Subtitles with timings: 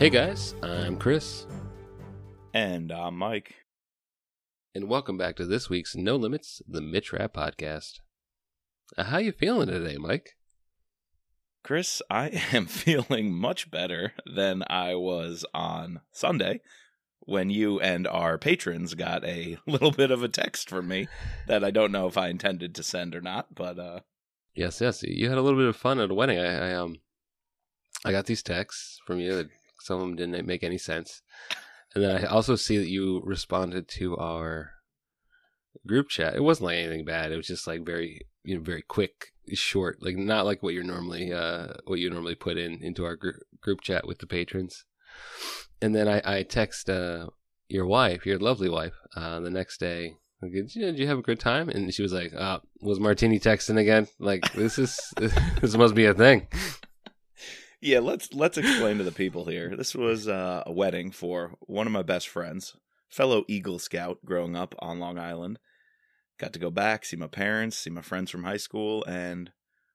[0.00, 1.46] Hey guys, I'm Chris,
[2.54, 3.54] And I'm Mike.
[4.74, 8.00] and welcome back to this week's No Limits, the Mitch Rapp Podcast.
[8.96, 10.36] Uh, how you feeling today, Mike?
[11.62, 16.62] Chris, I am feeling much better than I was on Sunday
[17.20, 21.08] when you and our patrons got a little bit of a text from me
[21.46, 24.00] that I don't know if I intended to send or not, but uh
[24.54, 25.02] Yes, yes.
[25.02, 26.38] You had a little bit of fun at a wedding.
[26.38, 26.96] I, I um,
[28.02, 29.36] I got these texts from you.
[29.36, 29.48] That
[29.80, 31.22] some of them didn't make any sense,
[31.94, 34.72] and then I also see that you responded to our
[35.86, 36.34] group chat.
[36.34, 37.32] It wasn't like anything bad.
[37.32, 40.84] It was just like very, you know, very quick, short, like not like what you're
[40.84, 43.30] normally, uh, what you normally put in into our gr-
[43.60, 44.84] group chat with the patrons.
[45.82, 47.26] And then I, I text uh,
[47.68, 50.16] your wife, your lovely wife, uh, the next day.
[50.42, 51.68] Like, did, you, did you have a good time?
[51.68, 54.08] And she was like, uh, "Was Martini texting again?
[54.18, 56.48] Like this is this must be a thing."
[57.80, 59.74] Yeah, let's let's explain to the people here.
[59.76, 62.76] This was uh, a wedding for one of my best friends,
[63.08, 65.58] fellow Eagle Scout growing up on Long Island.
[66.38, 69.50] Got to go back, see my parents, see my friends from high school, and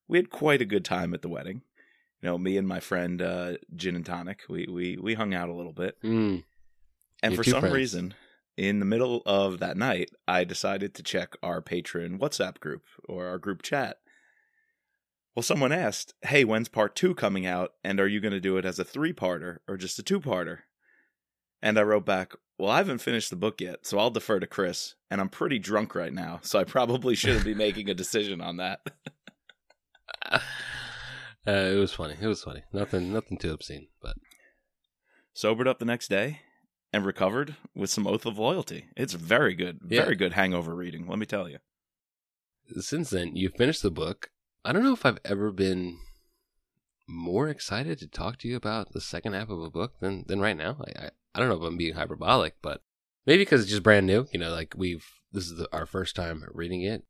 [0.07, 1.61] we had quite a good time at the wedding.
[2.21, 5.49] You know, me and my friend uh, Gin and Tonic, we we we hung out
[5.49, 6.01] a little bit.
[6.01, 6.43] Mm.
[7.23, 7.75] And Your for some friends.
[7.75, 8.13] reason,
[8.57, 13.27] in the middle of that night, I decided to check our patron WhatsApp group or
[13.27, 13.99] our group chat.
[15.35, 17.71] Well, someone asked, Hey, when's part two coming out?
[17.83, 20.19] And are you going to do it as a three parter or just a two
[20.21, 20.59] parter?
[21.61, 24.47] And I wrote back, Well, I haven't finished the book yet, so I'll defer to
[24.47, 24.95] Chris.
[25.11, 28.57] And I'm pretty drunk right now, so I probably shouldn't be making a decision on
[28.57, 28.79] that.
[31.47, 32.15] Uh, it was funny.
[32.19, 32.63] It was funny.
[32.73, 34.15] Nothing, nothing too obscene, but
[35.33, 36.39] Sobered up the next day
[36.91, 38.85] and recovered with some Oath of Loyalty.
[38.97, 40.01] It's very good, Yeah.
[40.05, 41.59] very good hangover reading, let me tell you.
[42.79, 44.31] since then you finished the book.
[44.65, 45.99] I don't know if I've ever been
[47.07, 50.39] more excited to talk to you about the second half of a book than than
[50.41, 50.77] right now.
[50.85, 52.81] I I, I don't know if I'm being hyperbolic, but
[53.25, 54.25] maybe because it's just brand new.
[54.33, 57.03] You know, like we've this is the, our first time reading it.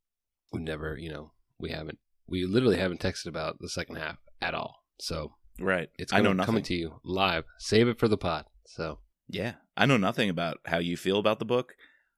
[0.51, 4.53] We've never, you know, we haven't, we literally haven't texted about the second half at
[4.53, 4.83] all.
[4.99, 5.89] So Right.
[5.97, 6.45] it's I know coming, nothing.
[6.47, 7.45] coming to you live.
[7.59, 8.45] Save it for the pod.
[8.67, 8.99] So
[9.29, 11.75] Yeah, I know nothing about how you feel about the book.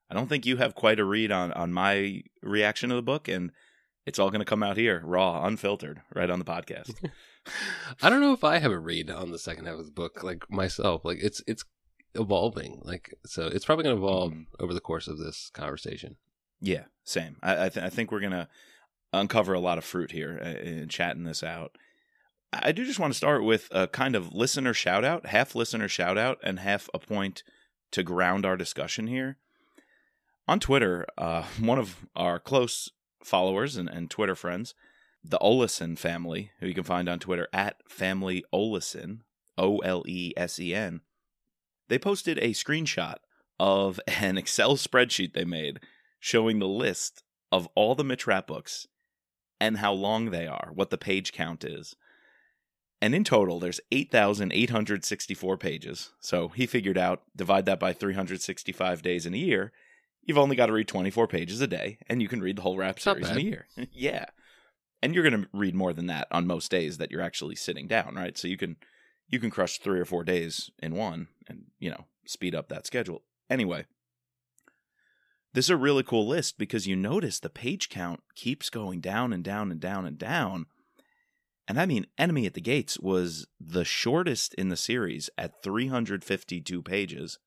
[0.10, 3.28] I don't think you have quite a read on on my reaction to the book,
[3.28, 3.52] and
[4.08, 6.96] it's all going to come out here, raw, unfiltered, right on the podcast.
[8.02, 10.24] I don't know if I have a read on the second half of the book,
[10.24, 11.06] like myself.
[11.06, 11.64] Like it's it's
[12.16, 12.82] evolving.
[12.84, 14.46] Like so, it's probably going to evolve Mhm.
[14.60, 16.16] over the course of this conversation.
[16.60, 17.38] yeah, same.
[17.44, 18.48] I I, th- I think we're going to
[19.14, 21.78] uncover a lot of fruit here uh, in chatting this out.
[22.52, 25.88] I do just want to start with a kind of listener shout out, half listener
[25.88, 27.44] shout out, and half a point
[27.92, 29.38] to ground our discussion here.
[30.48, 32.90] On Twitter, uh, one of our close
[33.24, 34.74] followers and, and Twitter friends,
[35.24, 39.20] the Olesen family, who you can find on Twitter at Family Olesen,
[39.58, 41.02] O L E S E N,
[41.90, 43.18] they posted a screenshot
[43.60, 45.80] of an Excel spreadsheet they made
[46.20, 48.88] showing the list of all the Mitch Rapp books
[49.60, 51.96] and how long they are, what the page count is.
[53.02, 56.14] And in total, there's 8,864 pages.
[56.20, 59.72] So he figured out, divide that by 365 days in a year,
[60.28, 62.78] you've only got to read 24 pages a day, and you can read the whole
[62.78, 63.66] Rapp series in a year.
[63.92, 64.26] yeah.
[65.02, 67.88] And you're going to read more than that on most days that you're actually sitting
[67.88, 68.38] down, right?
[68.38, 68.76] So you can
[69.30, 72.88] you can crush 3 or 4 days in one and, you know, speed up that
[72.88, 73.24] schedule.
[73.50, 73.86] Anyway,
[75.54, 79.34] this is a really cool list because you notice the page count keeps going down
[79.34, 80.66] and down and down and down.
[81.68, 86.82] And I mean, Enemy at the Gates was the shortest in the series at 352
[86.82, 87.40] pages.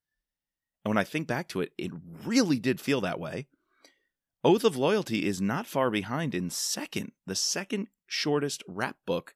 [0.85, 1.93] And when I think back to it, it
[2.25, 3.47] really did feel that way.
[4.43, 9.35] Oath of Loyalty is not far behind in second, the second shortest Rapp book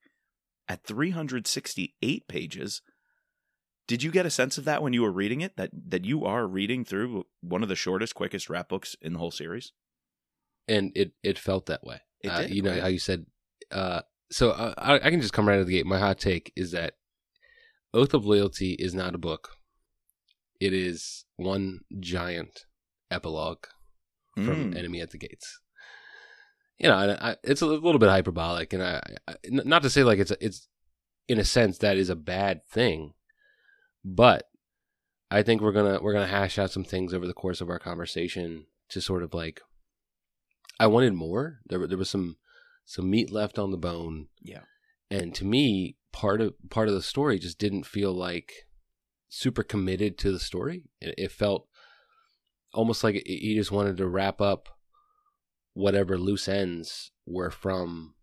[0.68, 2.80] at 368 pages.
[3.86, 5.56] Did you get a sense of that when you were reading it?
[5.56, 9.18] That that you are reading through one of the shortest, quickest Rapp books in the
[9.18, 9.72] whole series?
[10.66, 12.00] And it it felt that way.
[12.26, 12.80] Uh, did, you know right?
[12.80, 13.26] how you said.
[13.70, 14.00] Uh,
[14.30, 15.84] so uh, I, I can just come right out of the gate.
[15.84, 16.94] My hot take is that
[17.92, 19.50] Oath of Loyalty is not a book.
[20.60, 22.64] It is one giant
[23.10, 23.64] epilogue
[24.34, 24.76] from Mm.
[24.76, 25.60] Enemy at the Gates.
[26.78, 30.02] You know, and I, it's a little bit hyperbolic, and I, I, not to say
[30.02, 30.68] like it's a, it's
[31.28, 33.14] in a sense that is a bad thing,
[34.04, 34.48] but
[35.30, 37.78] I think we're gonna we're gonna hash out some things over the course of our
[37.78, 39.60] conversation to sort of like.
[40.80, 41.60] I wanted more.
[41.66, 42.36] There there was some
[42.84, 44.62] some meat left on the bone, Yeah.
[45.10, 48.52] and to me, part of part of the story just didn't feel like
[49.34, 50.84] super committed to the story.
[51.00, 51.66] It, it felt
[52.72, 54.68] almost like he just wanted to wrap up
[55.72, 58.14] whatever loose ends were from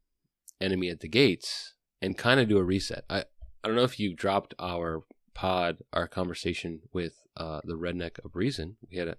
[0.60, 3.04] Enemy at the Gates and kind of do a reset.
[3.10, 3.26] I
[3.64, 5.02] I don't know if you dropped our
[5.34, 8.78] pod our conversation with uh, the redneck of reason.
[8.90, 9.18] We had a,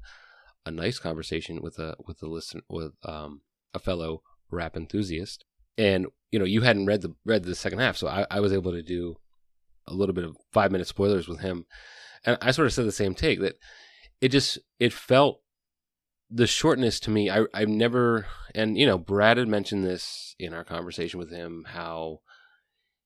[0.66, 3.42] a nice conversation with a with a listen with um,
[3.74, 5.44] a fellow Rapp enthusiast,
[5.76, 8.52] and you know you hadn't read the read the second half, so I, I was
[8.52, 9.16] able to do
[9.86, 11.66] a little bit of five minute spoilers with him,
[12.24, 13.56] and I sort of said the same take that
[14.20, 15.40] it just it felt
[16.30, 17.30] the shortness to me.
[17.30, 21.64] I I've never and you know Brad had mentioned this in our conversation with him
[21.68, 22.20] how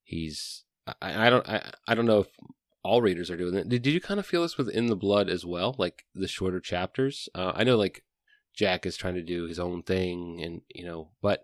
[0.05, 0.65] he's
[1.03, 2.29] I, I don't I, I don't know if
[2.87, 3.69] all readers are doing it.
[3.69, 6.61] Did, did you kind of feel this within the blood as well, like the shorter
[6.61, 7.29] chapters?
[7.35, 8.05] Uh, I know like
[8.55, 11.43] Jack is trying to do his own thing, and you know, but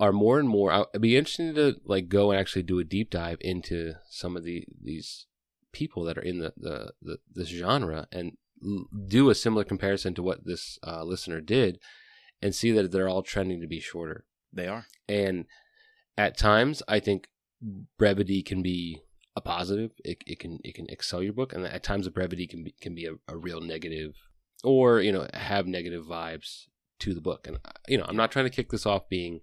[0.00, 0.72] are more and more.
[0.72, 4.44] I'd be interested to like go and actually do a deep dive into some of
[4.44, 5.26] the these
[5.72, 8.32] people that are in the the, the this genre and
[8.64, 11.78] l- do a similar comparison to what this uh, listener did,
[12.42, 14.24] and see that they're all trending to be shorter.
[14.52, 15.46] They are, and
[16.16, 17.28] at times I think
[17.98, 19.00] brevity can be
[19.36, 19.92] a positive.
[20.04, 22.74] It, it can it can excel your book, and at times the brevity can be
[22.80, 24.14] can be a, a real negative,
[24.62, 26.64] or you know have negative vibes
[27.00, 27.46] to the book.
[27.46, 27.58] And
[27.88, 29.40] you know I'm not trying to kick this off being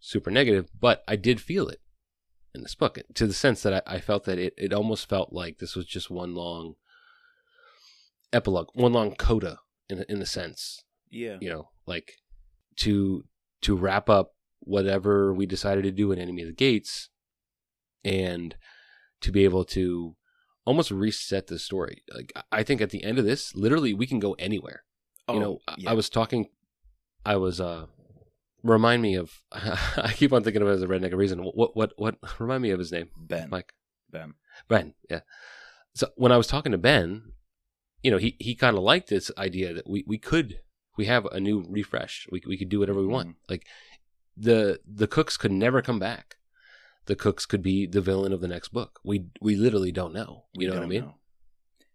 [0.00, 1.80] super negative, but I did feel it
[2.54, 5.32] in this book to the sense that I, I felt that it it almost felt
[5.32, 6.74] like this was just one long
[8.32, 9.58] epilogue, one long coda
[9.88, 10.82] in in a sense.
[11.10, 12.12] yeah, You know, like
[12.76, 13.24] to
[13.62, 17.08] to wrap up whatever we decided to do in Enemy of the Gates
[18.04, 18.56] and
[19.20, 20.16] to be able to
[20.64, 22.02] almost reset the story.
[22.14, 24.84] Like I think at the end of this, literally we can go anywhere.
[25.28, 26.46] Oh, you know, I- I was talking
[27.24, 27.86] I was uh
[28.62, 31.40] remind me of I keep on thinking of it as a redneck reason.
[31.42, 33.08] What what what remind me of his name?
[33.16, 33.72] Ben, Mike.
[34.10, 34.34] Ben,
[34.68, 35.20] Ben, yeah.
[35.94, 37.32] So when I was talking to Ben,
[38.02, 40.60] you know, he, he kind of liked this idea that we, we could
[40.96, 42.26] we have a new refresh.
[42.30, 43.28] We we could do whatever we want.
[43.28, 43.34] Mhm.
[43.48, 43.66] Like
[44.36, 46.36] the the cooks could never come back.
[47.06, 49.00] The cooks could be the villain of the next book.
[49.04, 50.44] We we literally don't know.
[50.56, 51.00] We You know what I mean?
[51.02, 51.14] know.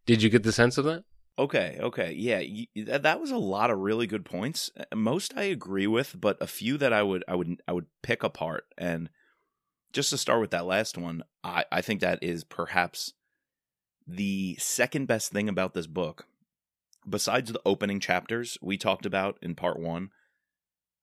[0.06, 1.04] Did you get the sense of that?
[1.38, 2.42] Okay, okay, yeah,
[2.86, 4.72] that, that was a lot of really good points.
[4.80, 7.88] Uh, Most I agree with, but a few that I would, I would, I would
[8.02, 8.64] pick apart.
[8.78, 9.10] And
[9.92, 13.14] just to start with that last one, I, I think that is perhaps
[14.08, 16.26] the second best thing about this book,
[17.08, 20.12] besides the opening chapters we talked about in part one.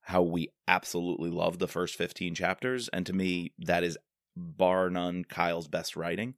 [0.07, 3.97] How we absolutely love the first fifteen chapters, and to me, that is
[4.35, 6.33] bar none Kyle's best writing.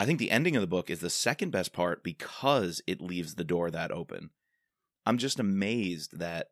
[0.00, 3.34] I think the ending of the book is the second best part because it leaves
[3.34, 4.30] the door that open.
[5.04, 6.48] I'm just amazed that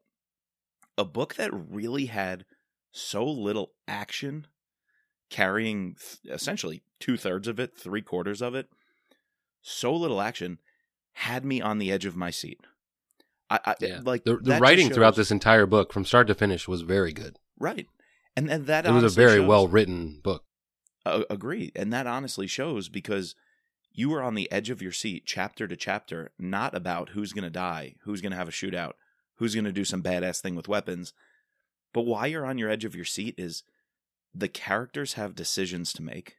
[0.98, 2.44] a book that really had
[2.90, 4.46] so little action,
[5.31, 8.69] carrying th- essentially two thirds of it, three quarters of it,
[9.60, 10.58] so little action,
[11.12, 12.58] had me on the edge of my seat.
[13.50, 14.00] I, I Yeah.
[14.04, 17.38] like The the writing throughout this entire book, from start to finish, was very good.
[17.58, 17.87] right,
[18.34, 20.42] and and that It was a very well written book.
[21.06, 21.70] Uh, agree.
[21.76, 23.36] And that honestly shows because
[23.92, 27.44] you were on the edge of your seat, chapter to chapter, not about who's going
[27.44, 28.94] to die, who's going to have a shootout,
[29.36, 31.12] who's going to do some badass thing with weapons.
[31.94, 33.62] But why you're on your edge of your seat is
[34.34, 36.38] the characters have decisions to make.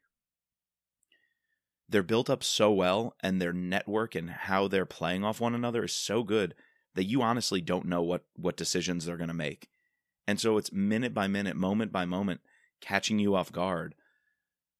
[1.88, 5.86] They're built up so well, and their network and how they're playing off one another
[5.86, 6.56] is so good
[6.94, 9.70] that you honestly don't know what, what decisions they're going to make.
[10.28, 12.42] And so it's minute by minute, moment by moment,
[12.82, 13.96] catching you off guard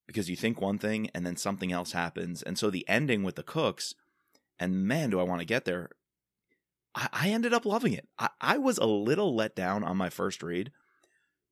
[0.08, 2.42] because you think one thing and then something else happens.
[2.42, 3.94] And so the ending with the cooks,
[4.58, 5.90] and man, do I want to get there.
[6.94, 8.08] I, I ended up loving it.
[8.18, 10.72] I, I was a little let down on my first read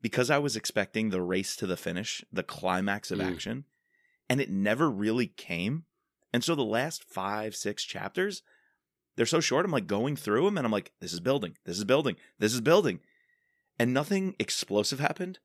[0.02, 3.30] because I was expecting the race to the finish, the climax of Mm.
[3.30, 3.64] action,
[4.28, 5.84] and it never really came.
[6.32, 8.42] And so the last five, six chapters,
[9.16, 9.64] they're so short.
[9.64, 12.54] I'm like going through them and I'm like, this is building, this is building, this
[12.54, 13.00] is building.
[13.78, 15.38] And nothing explosive happened.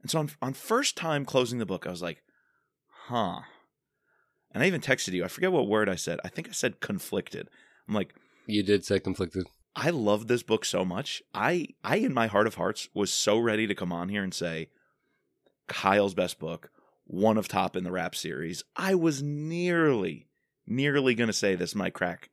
[0.00, 2.22] And so on, on first time closing the book, I was like,
[3.06, 3.40] huh.
[4.52, 5.24] And I even texted you.
[5.24, 6.20] I forget what word I said.
[6.24, 7.48] I think I said conflicted.
[7.88, 8.14] I'm like,
[8.46, 9.46] You did say conflicted.
[9.74, 11.22] I love this book so much.
[11.32, 14.34] I I in my heart of hearts was so ready to come on here and
[14.34, 14.68] say
[15.68, 16.70] Kyle's best book,
[17.06, 18.62] one of top in the Rapp series.
[18.76, 20.28] I was nearly
[20.66, 22.28] nearly going to say this might crack.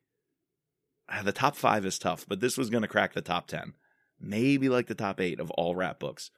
[1.08, 3.72] Ah, The top 5 is tough, but this was going to crack the top 10.
[4.20, 6.30] Maybe like the top 8 of all Rapp books.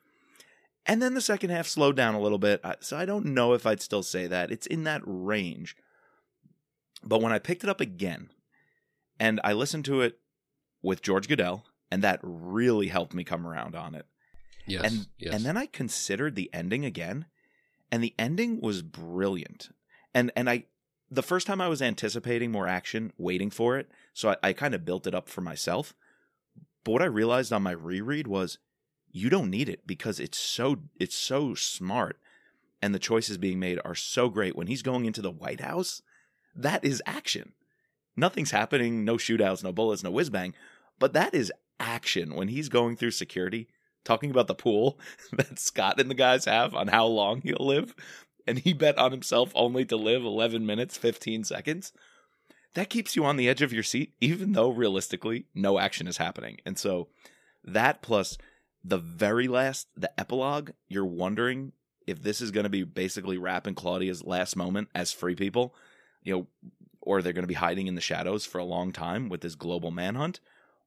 [0.85, 2.65] And then the second half slowed down a little bit.
[2.81, 4.51] So I don't know if I'd still say that.
[4.51, 5.77] It's in that range.
[7.05, 8.31] But when I picked it up again
[9.21, 10.19] and I listened to it
[10.83, 14.07] with George Guidall, and that really helped me come around on it.
[14.67, 14.85] Yes.
[14.85, 15.35] and yes.
[15.35, 17.27] and then I considered the ending again,
[17.91, 19.71] and the ending was brilliant.
[20.15, 20.65] And and I
[21.11, 24.75] the first time I was anticipating more action, waiting for it, so I, I kind
[24.75, 25.95] of built it up for myself.
[26.85, 28.59] But what I realized on my reread was
[29.12, 32.19] you don't need it because it's so it's so smart
[32.81, 36.02] and the choices being made are so great when he's going into the White House
[36.54, 37.52] That is action.
[38.16, 40.54] Nothing's happening, no shootouts, no bullets, no whiz bang,
[40.99, 43.69] but that is action when he's going through security,
[44.04, 44.99] talking about the pool
[45.33, 47.95] that Scott and the guys have on how long he'll live,
[48.47, 51.92] and he bet on himself only to live 11 minutes, 15 seconds.
[52.75, 56.16] That keeps you on the edge of your seat, even though realistically no action is
[56.16, 56.59] happening.
[56.64, 57.09] And so
[57.64, 58.37] that plus
[58.85, 61.73] the very last, the epilogue, you're wondering
[62.07, 65.75] if this is going to be basically Rapp and Claudia's last moment as free people,
[66.23, 66.47] you know,
[67.01, 69.55] or they're going to be hiding in the shadows for a long time with this
[69.55, 70.41] global manhunt,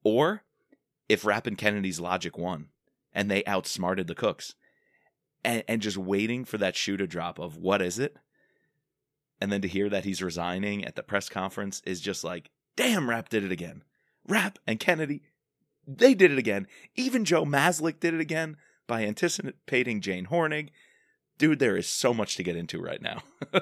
[0.04, 0.44] or
[1.08, 2.68] if Rapp and Kennedy's logic won
[3.14, 4.56] and they outsmarted the cooks
[5.44, 8.18] and, and just waiting for that shoe to drop of what is it?
[9.40, 13.10] And then to hear that he's resigning at the press conference is just like, damn,
[13.10, 13.84] Rapp did it again.
[14.28, 15.22] Rapp and Kennedy,
[15.88, 16.68] they did it again.
[16.96, 20.70] Even Joe Maslick did it again by anticipating Jane Hornig.
[21.38, 23.24] Dude, there is so much to get into right now.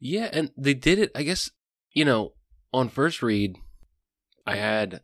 [0.00, 1.10] Yeah, and they did it.
[1.14, 1.50] I guess
[1.92, 2.34] you know
[2.72, 3.56] on first read,
[4.46, 5.00] I had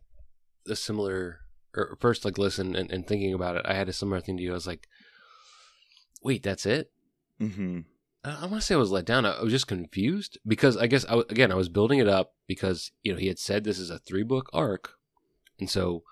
[0.67, 1.39] a similar
[1.75, 3.65] or first like listen and, and thinking about it.
[3.65, 4.51] I had a similar thing to you.
[4.51, 4.87] I was like,
[6.23, 6.91] wait, that's it.
[7.39, 7.81] mm-hmm.
[8.23, 9.25] I, want to say I was let down.
[9.25, 12.91] I, was just confused because I guess I again I was building it up because
[13.03, 14.93] you know he had said this is a three book arc,
[15.59, 16.03] and so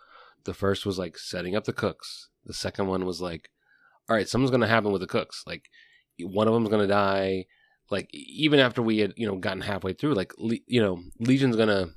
[0.46, 2.30] the first was like setting up the cooks.
[2.46, 3.50] The second one was like,
[4.10, 5.44] all right, something's gonna happen with the cooks.
[5.48, 5.70] Like
[6.20, 7.46] one of them's gonna die
[7.90, 11.88] like even after we had you know gotten halfway through like you know legion's gonna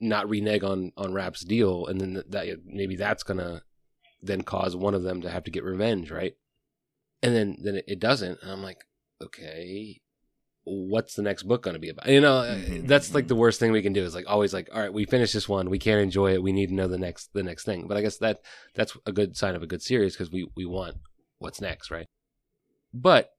[0.00, 3.62] not renege on on Rapp's deal and then that maybe that's gonna
[4.20, 6.34] then cause one of them to have to get revenge right
[7.22, 8.84] and then then it doesn't and i'm like
[9.22, 10.00] okay
[10.64, 12.06] what's the next book going to be about?
[12.06, 14.68] You know Mhm, that's like the worst thing we can do is like always like
[14.72, 15.70] all right we finished this one.
[15.70, 16.42] We can't enjoy it.
[16.42, 17.86] We need to know the next the next thing.
[17.88, 18.40] But i guess that
[18.74, 20.96] that's a good sign of a good series because we we want
[21.38, 22.06] what's next right?
[22.94, 23.30] But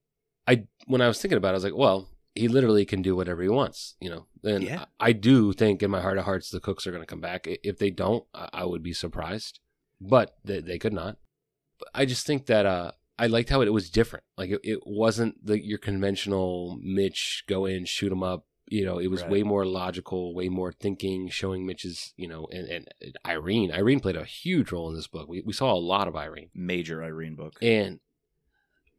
[0.48, 3.16] i when i was thinking about it i was like well he literally can do
[3.16, 4.26] whatever he wants you know?
[4.44, 4.86] And Yeah.
[5.00, 7.22] I, I do think in my heart of hearts the cooks are going to come
[7.22, 7.48] back.
[7.48, 9.60] If they don't I, I would be surprised.
[10.02, 11.18] But they, they could not.
[11.80, 14.24] But i just think that uh I liked how it, was different.
[14.38, 18.46] Like it, it wasn't the your conventional Mitch go in shoot him up.
[18.68, 19.30] You know, it was Right.
[19.32, 22.14] way more logical, way more thinking, showing Mitch's.
[22.18, 22.88] You know, and, and
[23.26, 23.72] Irene.
[23.72, 25.28] Irene played a huge role in this book.
[25.30, 27.54] We we saw a lot of Irene, Major Irene book.
[27.62, 28.00] and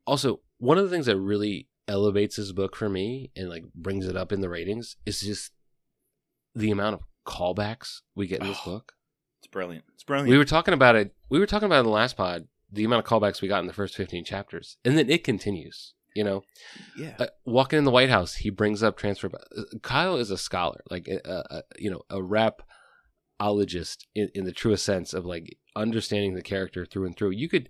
[0.06, 4.06] also one of the things that really elevates this book for me and like brings
[4.06, 5.52] it up in the ratings is just
[6.54, 8.92] the amount of callbacks we get in this Oh, book.
[9.40, 9.84] It's brilliant.
[9.94, 10.30] It's brilliant.
[10.30, 11.14] We were talking about it.
[11.30, 12.46] We were talking about it in the last pod.
[12.74, 15.94] The amount of callbacks we got in the first fifteen chapters, and then it continues.
[16.14, 16.42] You know,
[16.96, 17.16] yeah.
[17.18, 19.28] uh, walking in the White House, he brings up transfer.
[19.34, 21.18] uh, Kyle is a scholar, like a,
[21.50, 26.86] a, you know, a rapologist in, in the truest sense of like understanding the character
[26.86, 27.30] through and through.
[27.30, 27.68] You could,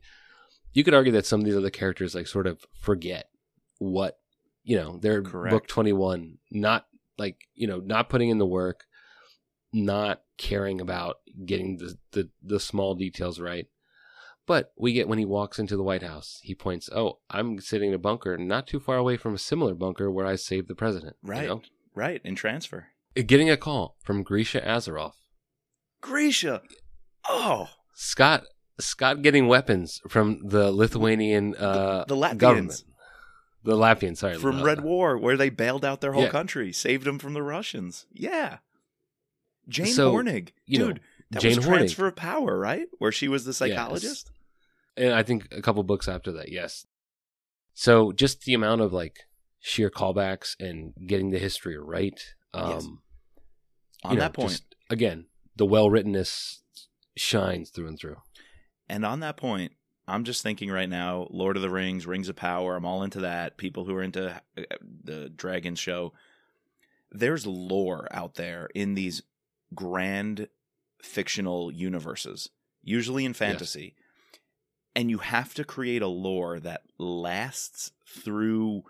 [0.74, 3.30] you could argue that some of these other characters like sort of forget
[3.78, 4.18] what
[4.62, 4.98] you know.
[5.00, 5.50] They're Correct.
[5.50, 8.84] book twenty one, not like you know, not putting in the work,
[9.72, 13.68] not caring about getting the the, the small details right.
[14.46, 17.88] But we get when he walks into the White House, he points, "Oh, I'm sitting
[17.88, 20.74] in a bunker not too far away from a similar bunker where I saved the
[20.74, 21.46] president." you Right.
[21.48, 21.62] know?
[21.94, 22.20] Right.
[22.24, 22.88] In transfer.
[23.14, 25.12] Getting a call from Grisha Azarov,
[26.02, 26.62] Grisha.
[27.28, 27.68] Oh.
[27.94, 28.44] Scott
[28.80, 32.38] Scott getting weapons from the Lithuanian uh, the Latvians.
[32.38, 32.84] government,
[33.62, 34.16] the Latvians.
[34.18, 36.30] Sorry, From uh, Red War, where they bailed out their whole Yeah.
[36.30, 38.06] country, saved them from the Russians.
[38.12, 38.58] Yeah.
[39.68, 40.50] Jane So, Hornig.
[40.66, 41.76] you know, Dude, that Jane was Hornig.
[41.76, 42.86] transfer of power, right?
[42.98, 44.30] Where she was the psychologist.
[44.96, 46.86] And I think a couple books after that, yes.
[47.74, 49.20] So just the amount of like
[49.60, 52.20] sheer callbacks and getting the history right.
[52.52, 52.88] Um, Yes.
[54.04, 56.62] On know, that point, just, again, the well writtenness
[57.16, 58.16] shines through and through.
[58.88, 59.72] And on that point,
[60.06, 63.20] I'm just thinking right now, Lord of the Rings, Rings of Power, I'm all into
[63.20, 63.56] that.
[63.56, 64.62] People who are into uh,
[65.02, 66.12] the Dragon show.
[67.10, 69.22] There's lore out there in these
[69.74, 70.48] grand
[71.00, 72.50] fictional universes,
[72.82, 73.94] usually in fantasy.
[74.96, 78.84] And you have to create a lore that lasts through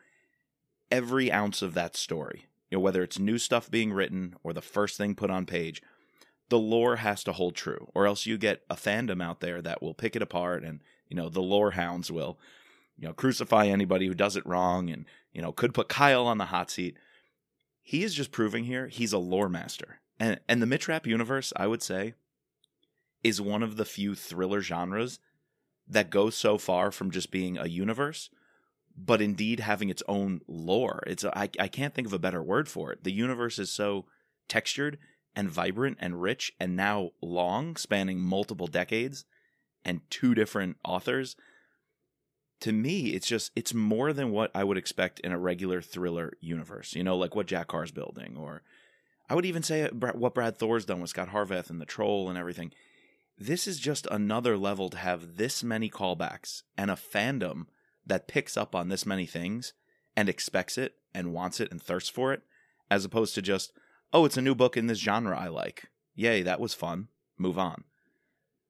[0.90, 2.46] every ounce of that story.
[2.70, 5.80] You know, whether it's new stuff being written or the first thing put on page,
[6.48, 9.82] the lore has to hold true, or else you get a fandom out there that
[9.82, 12.38] will pick it apart, and you know the lore hounds will,
[12.98, 16.38] you know, crucify anybody who does it wrong, and you know could put Kyle on
[16.38, 16.96] the hot seat.
[17.82, 21.52] He is just proving here he's a lore master, and and the Mitch Rapp universe,
[21.56, 22.14] I would say,
[23.22, 25.18] is one of the few thriller genres
[25.88, 28.30] that goes so far from just being a universe,
[28.96, 31.02] but indeed having its own lore.
[31.06, 33.04] It's I I can't think of a better word for it.
[33.04, 34.06] The universe is so
[34.48, 34.98] textured
[35.36, 39.24] and vibrant and rich and now long, spanning multiple decades
[39.84, 41.36] and two different authors.
[42.60, 46.32] to me, it's just it's more than what I would expect in a regular thriller
[46.40, 46.94] universe.
[46.94, 48.62] You know, like what Jack Carr's building, or
[49.28, 52.38] I would even say what Brad Thor's done with Scot Harvath and the Troll and
[52.38, 52.72] everything.
[53.38, 57.66] This is just another level to have this many callbacks and a fandom
[58.06, 59.72] that picks up on this many things
[60.16, 62.42] and expects it and wants it and thirsts for it,
[62.90, 63.72] as opposed to just,
[64.12, 65.88] oh, it's a new book in this genre I like.
[66.14, 67.08] Yay, that was fun.
[67.36, 67.84] Move on.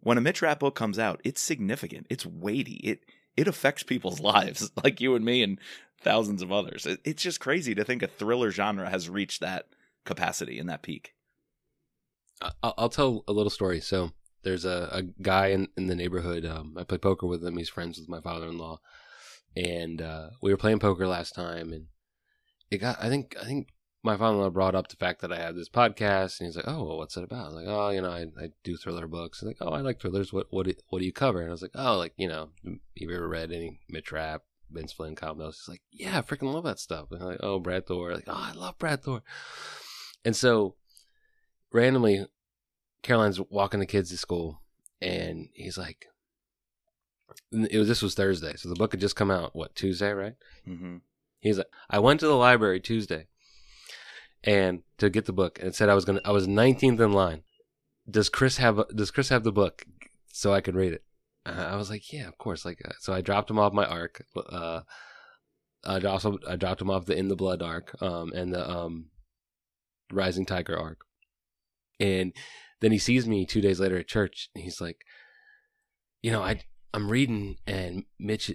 [0.01, 2.07] When a Mitch Rapp book comes out, it's significant.
[2.11, 2.77] It's weighty.
[2.77, 3.01] It
[3.37, 5.59] it affects people's lives, like you and me and
[6.01, 6.87] thousands of others.
[6.87, 9.69] It, it's just crazy to think a thriller genre has reached that
[10.05, 11.15] capacity and that peak.
[12.63, 13.81] I'll, I'll tell a little story.
[13.81, 14.13] So
[14.45, 16.45] there's a, a guy in, in the neighborhood.
[16.45, 17.57] Um, I play poker with him.
[17.57, 18.79] He's friends with my father-in-law,
[19.57, 21.87] and uh, we were playing poker last time, and
[22.71, 23.03] it got.
[23.03, 23.69] I think I think
[24.05, 26.85] my father-in-law brought up the fact that I had this podcast, and he's like, "Oh,
[26.85, 29.41] well, what's it about?" I was like, "Oh, you know, I, I do thriller books."
[29.41, 30.33] He's like, "Oh, I like thrillers.
[30.33, 32.51] What what do, what do you cover?" And I was like, "Oh, like you know,
[32.65, 36.53] have you ever read any Mitch Rapp, Vince Flynn combos?" He's like, "Yeah, I freaking
[36.53, 39.23] love that stuff." And I'm like, "Oh, Brad Thor." Like, "Oh, I love Brad Thor."
[40.23, 40.77] And so,
[41.73, 42.27] randomly,
[43.05, 44.61] Caroline's walking the kids to school,
[45.01, 46.07] and he's like,
[47.53, 49.55] "It was this was Thursday, so the book had just come out.
[49.55, 50.35] What Tuesday, right?"
[50.67, 50.97] Mm-hmm.
[51.39, 53.29] He's like, "I went to the library Tuesday."
[54.47, 57.13] and to get the book and it said I was gonna I was 19th in
[57.13, 57.43] line.
[58.09, 59.85] Does Chris have Does Chris have the book
[60.33, 61.03] so I can read it?
[61.47, 62.65] Uh, I was like, yeah, of course.
[62.65, 64.25] Like, uh, so I dropped him off my arc.
[64.35, 64.81] Uh,
[65.85, 69.07] I also I dropped him off the In the Blood arc, um, and the um,
[70.11, 71.05] Rising Tiger arc,
[72.01, 72.33] and
[72.85, 75.07] then he sees me two days later at church, and he's like,
[76.21, 76.61] you know, I
[76.93, 78.55] I'm reading, and Mitch,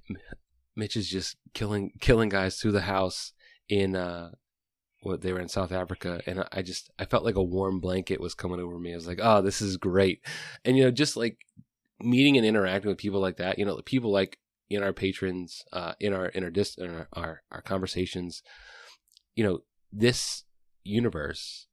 [0.76, 3.32] Mitch is just killing killing guys through the house
[3.68, 4.30] in uh
[5.02, 8.20] what they were in South Africa, and I just I felt like a warm blanket
[8.20, 8.92] was coming over me.
[8.92, 10.24] I was like, oh, this is great,
[10.64, 11.38] and you know, just like
[11.98, 14.38] meeting and interacting with people like that, you know, the people like
[14.70, 18.40] in our patrons, uh, in our in our, dis- in our, our our conversations,
[19.34, 20.44] you know, this
[20.84, 21.66] universe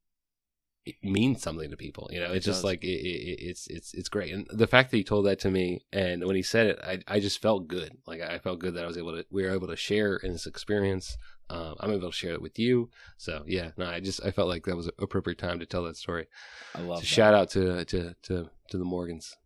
[0.84, 2.08] it means something to people.
[2.12, 4.32] You know, it's it just like it, it, it's it's it's great.
[4.32, 7.00] And the fact that he told that to me, and when he said it, I
[7.06, 7.96] I just felt good.
[8.06, 10.32] Like I felt good that I was able to we were able to share in
[10.32, 11.16] this experience.
[11.50, 12.90] Um, I'm able to share it with you.
[13.16, 15.84] So yeah, no, I just I felt like that was an appropriate time to tell
[15.84, 16.26] that story.
[16.74, 16.98] I love.
[16.98, 19.36] So shout out to to to to the Morgans.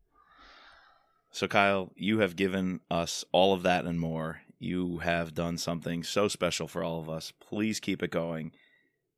[1.32, 4.40] So Kyle, you have given us all of that and more.
[4.58, 7.30] You have done something so special for all of us.
[7.40, 8.52] Please keep it going.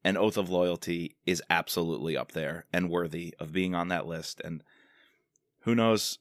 [0.09, 4.40] An oath of loyalty is absolutely up there and worthy of being on that list.
[4.42, 4.64] And
[5.64, 6.18] who knows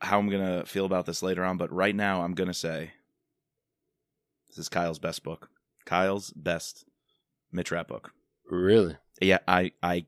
[0.00, 2.90] how I'm gonna feel about this later on, but right now I'm gonna say
[4.48, 5.48] this is Kyle's best book.
[5.84, 6.84] Kyle's best
[7.52, 8.12] Mitch Rapp book.
[8.50, 8.96] Really?
[9.22, 10.06] Yeah, I I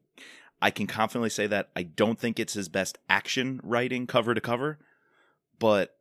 [0.60, 1.70] I can confidently say that.
[1.76, 4.80] I don't think it's his best action writing cover to cover,
[5.60, 5.94] but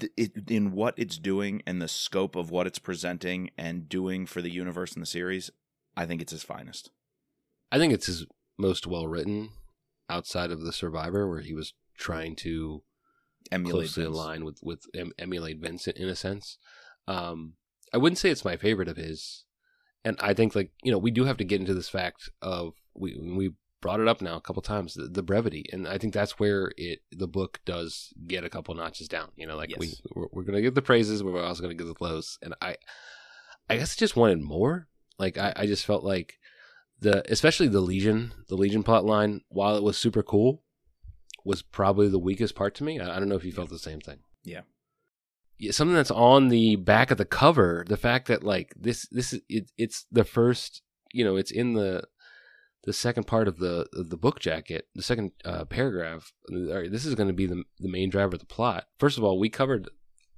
[0.00, 4.24] th- it, in what it's doing and the scope of what it's presenting and doing
[4.24, 5.50] for the universe and the series,
[5.96, 6.90] I think it's his finest.
[7.70, 8.26] I think it's his
[8.58, 9.50] most well written
[10.08, 12.82] outside of the Survivor, where he was trying to
[13.52, 14.14] emulate closely Vince.
[14.16, 16.58] align with with em- emulate Vincent in a sense.
[17.06, 17.54] Um,
[17.92, 19.44] I wouldn't say it's my favorite of his,
[20.04, 22.74] and I think like you know we do have to get into this fact of
[22.94, 26.14] we we brought it up now a couple times the, the brevity, and I think
[26.14, 29.30] that's where it the book does get a couple notches down.
[29.36, 29.78] You know, like Yes.
[29.78, 32.54] we we're, we're gonna give the praises, but we're also gonna give the blows, and
[32.62, 32.76] I
[33.68, 34.88] I guess I just wanted more.
[35.18, 36.34] Like I, I just felt like
[37.00, 40.62] the especially the Legion the Legion plot line while it was super cool
[41.44, 42.98] was probably the weakest part to me.
[42.98, 44.20] I, I don't know if you felt the same thing.
[44.42, 44.62] Yeah.
[45.58, 47.84] Yeah, something that's on the back of the cover.
[47.86, 51.74] The fact that like this this is it, it's the first you know it's in
[51.74, 52.04] the
[52.84, 56.32] the second part of the of the book jacket, the second uh, paragraph.
[56.50, 58.86] All right, this is going to be the the main driver of the plot.
[58.98, 59.88] First of all, we covered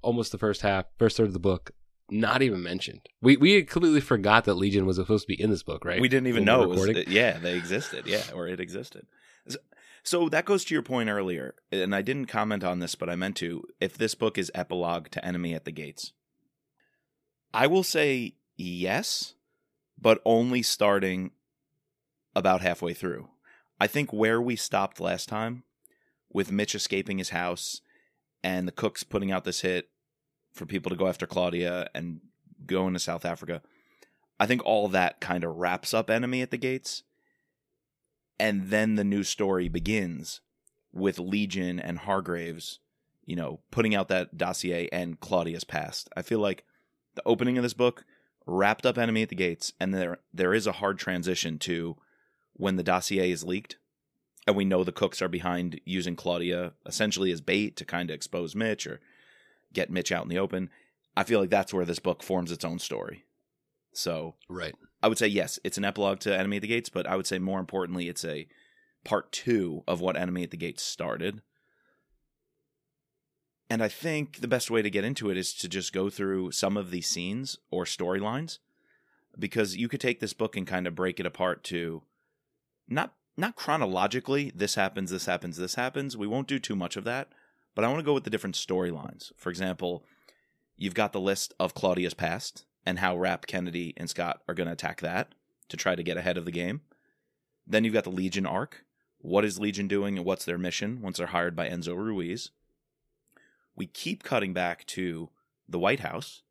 [0.02, 1.72] almost the first half, first third of the book,
[2.10, 3.08] not even mentioned.
[3.20, 6.00] We we completely forgot that Legion was supposed to be in this book, right?
[6.00, 6.62] We didn't even know.
[6.62, 8.06] It was, uh, yeah, they existed.
[8.06, 9.06] Yeah, or it existed.
[9.48, 9.58] So-
[10.02, 13.16] So that goes to your point earlier, and I didn't comment on this, but I
[13.16, 13.64] meant to.
[13.80, 16.12] If this book is epilogue to Enemy at the Gates,
[17.52, 19.34] I will say yes,
[20.00, 21.32] but only starting
[22.36, 23.30] about halfway through.
[23.80, 25.64] I think where we stopped last time,
[26.32, 27.80] with Mitch escaping his house
[28.44, 29.88] and the cooks putting out this hit
[30.56, 32.20] for people to go after Claudia and
[32.66, 33.62] go into South Africa,
[34.40, 37.02] I think all that kind of wraps up Enemy at the Gates.
[38.38, 40.40] And then the new story begins
[40.92, 42.80] with Legion and Hargraves,
[43.24, 46.08] you know, putting out that dossier and Claudia's past.
[46.16, 46.64] I feel like
[47.14, 48.04] the opening of this book
[48.46, 51.96] wrapped up Enemy at the Gates, and there there is a hard transition to
[52.52, 53.76] when the dossier is leaked,
[54.46, 58.14] and we know the cooks are behind using Claudia essentially as bait to kind of
[58.14, 59.00] expose Mitch or
[59.72, 60.70] get Mitch out in the open.
[61.16, 63.24] I feel like that's where this book forms its own story.
[63.92, 64.74] So Right.
[65.02, 67.26] I would say yes, it's an epilogue to Enemy at the Gates, but I would
[67.26, 68.46] say more importantly, it's a
[69.04, 71.42] part two of what Enemy at the Gates started.
[73.68, 76.52] And I think the best way to get into it is to just go through
[76.52, 78.58] some of these scenes or storylines,
[79.38, 82.02] because you could take this book and kind of break it apart to
[82.88, 84.50] not not chronologically.
[84.54, 86.16] This happens, this happens, this happens.
[86.16, 87.28] We won't do too much of that,
[87.76, 89.30] but I want to go with the different storylines.
[89.36, 90.02] For example,
[90.76, 94.66] you've got the list of Claudia's past and how Rapp, Kennedy, and Scott are going
[94.66, 95.34] to attack that
[95.68, 96.80] to try to get ahead of the game.
[97.66, 98.84] Then you've got the Legion arc.
[99.18, 102.50] What is Legion doing and what's their mission once they're hired by Enzo Ruiz?
[103.74, 105.28] We keep cutting back to
[105.68, 106.42] the White House.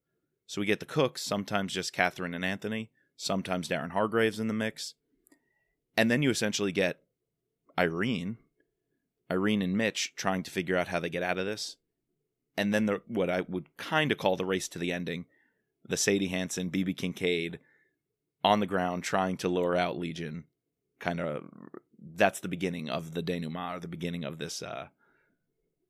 [0.45, 4.53] So we get the cooks, sometimes just Catherine and Anthony, sometimes Darren Hargraves in the
[4.53, 4.93] mix.
[5.97, 6.99] And then you essentially get
[7.79, 8.38] Irene,
[9.31, 11.77] Irene and Mitch trying to figure out how they get out of this.
[12.57, 15.25] And then the what I would kind of call the race to the ending,
[15.88, 17.59] the Sadie Hansen, BB Kincaid
[18.43, 20.45] on the ground trying to lure out Legion.
[20.99, 21.43] Kind of
[21.99, 24.88] that's the beginning of the denouement or the beginning of this uh,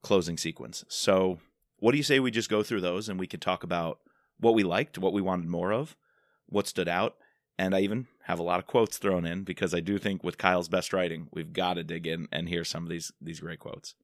[0.02, 0.86] closing sequence.
[0.88, 1.40] So,
[1.80, 4.00] what do you say we just go through those and we could talk about
[4.40, 5.96] what we liked, what we wanted more of,
[6.48, 7.16] what stood out,
[7.58, 10.38] and I even have a lot of quotes thrown in because I do think with
[10.38, 13.60] Kyle's best writing, we've got to dig in and hear some of these these great
[13.60, 13.96] quotes.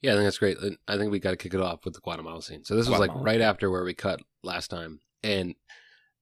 [0.00, 0.58] Yeah, I think that's great.
[0.86, 2.64] I think we got to kick it off with the Guatemala scene.
[2.64, 5.54] So this was like right after where we cut last time, and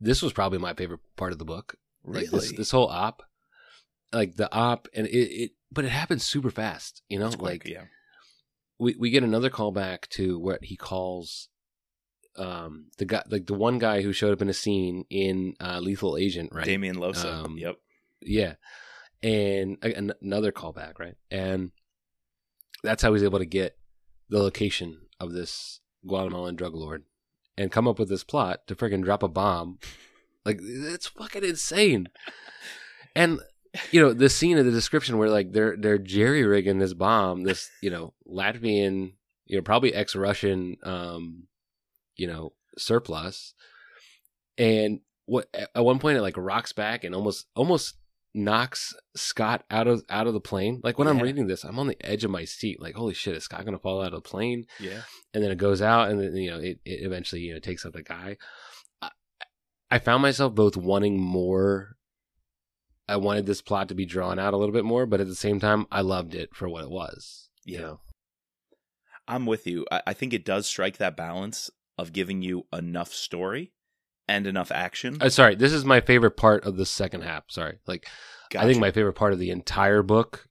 [0.00, 1.76] this was probably my favorite part of the book.
[2.04, 3.22] Like this, this whole op,
[4.12, 7.02] like the op, and it, it, but it happens super fast.
[7.08, 7.84] You know, quick, like yeah,
[8.78, 11.48] we we get another callback to what he calls
[12.36, 15.78] um the guy like the one guy who showed up in a scene in uh
[15.80, 16.64] lethal agent right?
[16.64, 17.44] Damian Losa.
[17.44, 17.76] Um, yep.
[18.20, 18.54] yeah.
[19.22, 21.16] And an- another callback right?
[21.30, 21.72] And
[22.82, 23.76] that's how he's able to get
[24.28, 27.04] the location of this guatemalan drug lord
[27.56, 29.78] and come up with this plot to freaking drop a bomb.
[30.44, 32.08] Like it's fucking insane.
[33.14, 33.38] And
[33.90, 37.44] you know the scene of the description where like they're they're jerry rigging this bomb
[37.44, 39.12] this you know latvian
[39.46, 41.44] you know probably ex-russian um
[42.16, 43.54] you know surplus.
[44.58, 47.96] And what at one point it like rocks back and almost almost
[48.34, 50.80] knocks scott out of out of the plane.
[50.82, 52.80] Like when i'm reading this i'm on the edge of my seat.
[52.80, 54.66] Like holy shit is scott gonna fall out of the plane?
[54.80, 55.02] Yeah.
[55.34, 57.84] and then it goes out and then you know it, it eventually you know takes
[57.86, 58.36] out the guy.
[59.02, 59.10] I,
[59.90, 61.96] I found myself both wanting more.
[63.08, 65.34] I wanted this plot to be drawn out a little bit more but at the
[65.34, 67.80] same time i loved it for what it was you Yeah.
[67.82, 68.00] know?
[69.28, 69.86] I'm with you.
[69.90, 73.72] I, I think it does strike that balance of giving you enough story
[74.28, 75.18] and enough action.
[75.20, 78.06] uh, sorry this is my favorite part of the second half sorry like
[78.56, 80.48] i think my favorite part of the entire book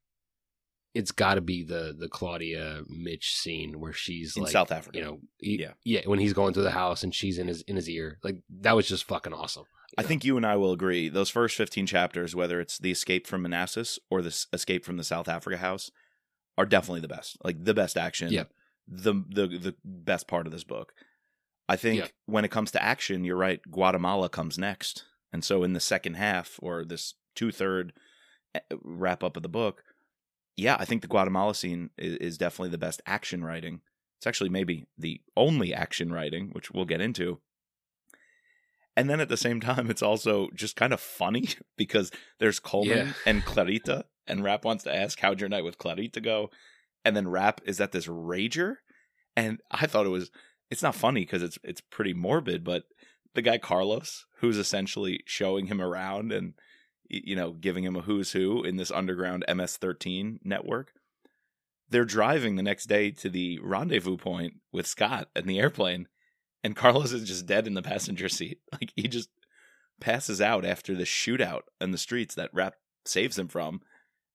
[0.94, 4.98] it's got to be the the claudia mitch scene where she's in like South Africa.
[4.98, 5.72] you know he- Yeah.
[5.86, 8.38] yeah when he's going to the house and she's in his in his ear like
[8.62, 9.66] that was just fucking awesome
[9.98, 11.10] I think you and I will agree.
[11.10, 15.04] Those first 15 chapters, whether it's the escape from Manassas or the escape from the
[15.04, 15.92] South Africa house,
[16.58, 17.36] are definitely the best.
[17.44, 18.32] Like the best action.
[18.32, 18.52] Yep.
[18.88, 20.94] The the the best part of this book.
[21.72, 22.12] I think Yep.
[22.26, 23.62] when it comes to action, you're right.
[23.72, 27.94] Guatemala comes next, and so in the second half or this two third
[28.54, 29.84] eh, wrap up of the book,
[30.58, 33.82] yeah, I think the Guatemala scene is, is definitely the best action writing.
[34.20, 37.40] It's actually maybe the only action writing, which we'll get into.
[38.98, 43.08] And then at the same time, it's also just kind of funny because there's Coleman
[43.08, 43.14] Yeah.
[43.26, 46.50] and Clarita, and Rapp wants to ask, How'd your night with Clarita go?
[47.06, 48.76] And then Rapp is at this rager.
[49.36, 50.30] And I thought it was,
[50.72, 52.84] it's not funny because it's, it's pretty morbid, but
[53.36, 56.54] the guy Carlos, who's essentially showing him around and,
[57.08, 60.94] you know, giving him a who's who in this underground MS 13 network,
[61.90, 66.08] they're driving the next day to the rendezvous point with Scott in the airplane
[66.64, 68.60] and Carlos is just dead in the passenger seat.
[68.72, 69.30] Like he just
[70.00, 73.82] passes out after the shootout in the streets that Rapp saves him from.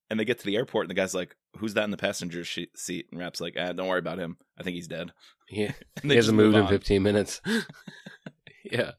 [0.09, 2.43] And they get to the airport, and the guy's like, "Who's that in the passenger
[2.43, 4.37] seat?" And Rapp's like, "Ah, don't worry about him.
[4.57, 5.13] I think he's dead."
[5.49, 5.71] yeah
[6.03, 7.41] he hasn't move moved in 15 minutes
[8.65, 8.91] yeah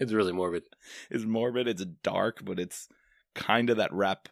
[0.00, 0.64] it's really morbid
[1.10, 1.68] It's morbid.
[1.68, 2.88] It's dark, but it's
[3.34, 4.30] kind of that Rap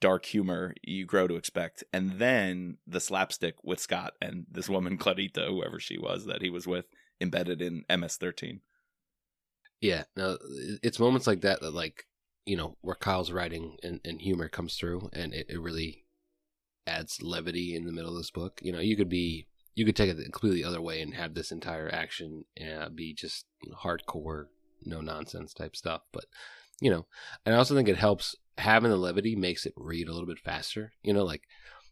[0.00, 1.84] dark humor you grow to expect.
[1.92, 6.50] And then the slapstick with Scott and this woman Clarita, whoever she was that he
[6.50, 6.86] was with,
[7.20, 8.60] embedded in MS-13.
[9.80, 10.36] Yeah, no,
[10.82, 12.06] it's moments like that that like
[12.44, 16.06] you know where Kyle's writing and, and humor comes through, and it, it really
[16.88, 18.60] adds levity in the middle of this book.
[18.62, 21.52] You know, you could be you could take it completely other way and have this
[21.52, 23.46] entire action uh, be just
[23.84, 24.46] hardcore,
[24.84, 26.02] no nonsense type stuff.
[26.12, 26.24] But
[26.80, 27.06] you know,
[27.46, 30.40] and I also think it helps having the levity makes it read a little bit
[30.40, 30.92] faster.
[31.02, 31.42] You know, like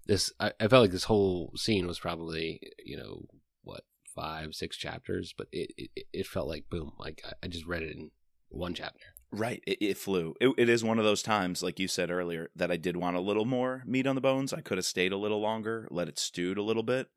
[0.07, 3.27] this, I, I felt like this whole scene was probably you know
[3.63, 7.67] what five, six chapters, but it it, it felt like boom, like I, I just
[7.67, 8.11] read it in
[8.49, 9.07] one chapter.
[9.33, 9.63] Right.
[9.67, 10.35] It, it flew.
[10.41, 13.17] It, it is one of those times, like you said earlier, that I did want
[13.17, 14.53] a little more meat on the bones.
[14.53, 17.09] I could have stayed a little longer, let it stewed a little bit.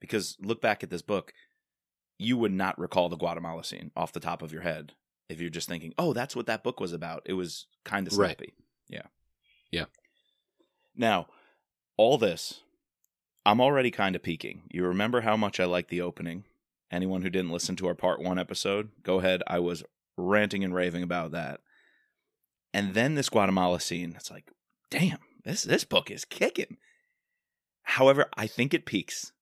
[0.00, 1.32] Because look back at this book,
[2.18, 4.92] you would not recall the Guatemala scene off the top of your head
[5.28, 7.22] if you're just thinking, oh, that's what that book was about.
[7.26, 8.52] It was kind of Right.
[8.88, 9.06] Yeah.
[9.70, 9.84] Yeah.
[10.96, 11.28] Now,
[11.96, 12.60] all this,
[13.44, 14.62] I'm already kind of peaking.
[14.70, 16.44] You remember how much I like the opening.
[16.90, 19.42] Anyone who didn't listen to our part one episode, go ahead.
[19.46, 19.82] I was
[20.22, 21.60] ranting and raving about that.
[22.74, 24.50] And then this Guatemala scene, it's like,
[24.90, 26.78] damn, this this book is kicking.
[27.82, 29.32] However, I think it peaks.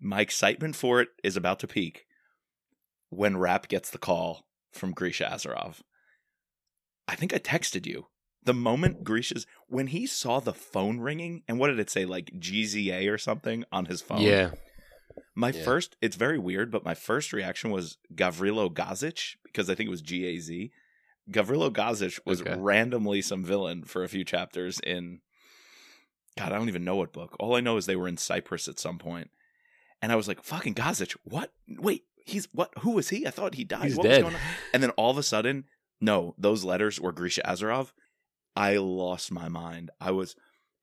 [0.00, 2.06] My excitement for it is about to peak
[3.10, 5.82] when Rapp gets the call from Grisha Azarov.
[7.06, 8.06] I think I texted you.
[8.44, 12.32] The moment Grisha's when he saw the phone ringing, and what did it say, like
[12.38, 14.22] GZA or something on his phone?
[14.22, 14.50] Yeah,
[15.34, 15.64] My Yeah.
[15.64, 19.90] first, it's very weird, but my first reaction was Gavrilo Gazic because I think it
[19.90, 20.70] was G A Z.
[21.30, 22.54] Gavrilo Gazic was Okay.
[22.56, 25.20] randomly some villain for a few chapters in.
[26.38, 27.36] God, I don't even know what book.
[27.38, 29.30] All I know is they were in Cyprus at some point.
[30.04, 31.12] and I was like, "Fucking Gazic!
[31.22, 31.52] What?
[31.68, 32.72] Wait, he's what?
[32.80, 33.24] Who was he?
[33.24, 33.84] I thought he died.
[33.84, 34.24] he's what dead.
[34.24, 35.66] was going on?" And then all of a sudden,
[36.00, 37.92] no, those letters were Grisha Azarov.
[38.56, 39.92] I lost my mind.
[40.00, 40.34] I was,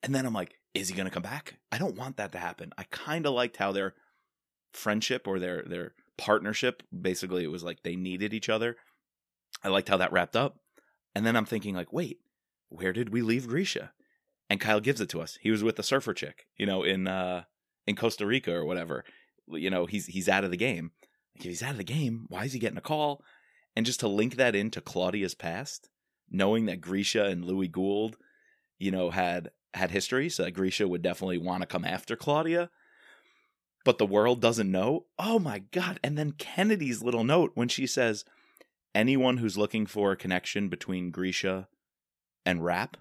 [0.02, 1.56] and then I'm like, is he going to come back?
[1.70, 2.72] I don't want that to happen.
[2.78, 3.94] I kind of liked how their
[4.72, 8.76] friendship or their their partnership, basically, it was like they needed each other.
[9.62, 10.58] I liked how that wrapped up.
[11.14, 12.18] And then I'm thinking, like, wait,
[12.68, 13.92] where did we leave Grisha?
[14.48, 15.38] And Kyle gives it to us.
[15.40, 17.44] He was with the surfer chick, you know, in uh
[17.86, 19.04] in Costa Rica or whatever.
[19.48, 20.92] You know, he's he's out of the game.
[21.36, 23.22] Like, if he's out of the game, why is he getting a call?
[23.76, 25.88] And just to link that into Claudia's past,
[26.28, 28.16] knowing that Grisha and Louis Gould,
[28.78, 32.70] you know, had had history, so that Grisha would definitely want to come after Claudia.
[33.84, 35.06] But the world doesn't know.
[35.18, 35.98] Oh my god.
[36.04, 38.24] And then Kennedy's little note when she says,
[38.94, 41.68] anyone who's looking for a connection between Grisha
[42.44, 42.96] and Rapp,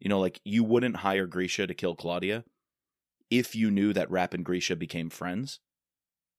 [0.00, 2.44] you know, like you wouldn't hire Grisha to kill Claudia
[3.30, 5.60] if you knew that Rapp and Grisha became friends.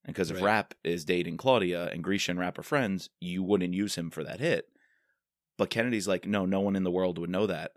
[0.04, 0.44] And because if Right.
[0.44, 4.22] Rapp is dating Claudia and Grisha and Rapp are friends, you wouldn't use him for
[4.24, 4.68] that hit.
[5.56, 7.72] But Kennedy's like, no, no one in the world would know that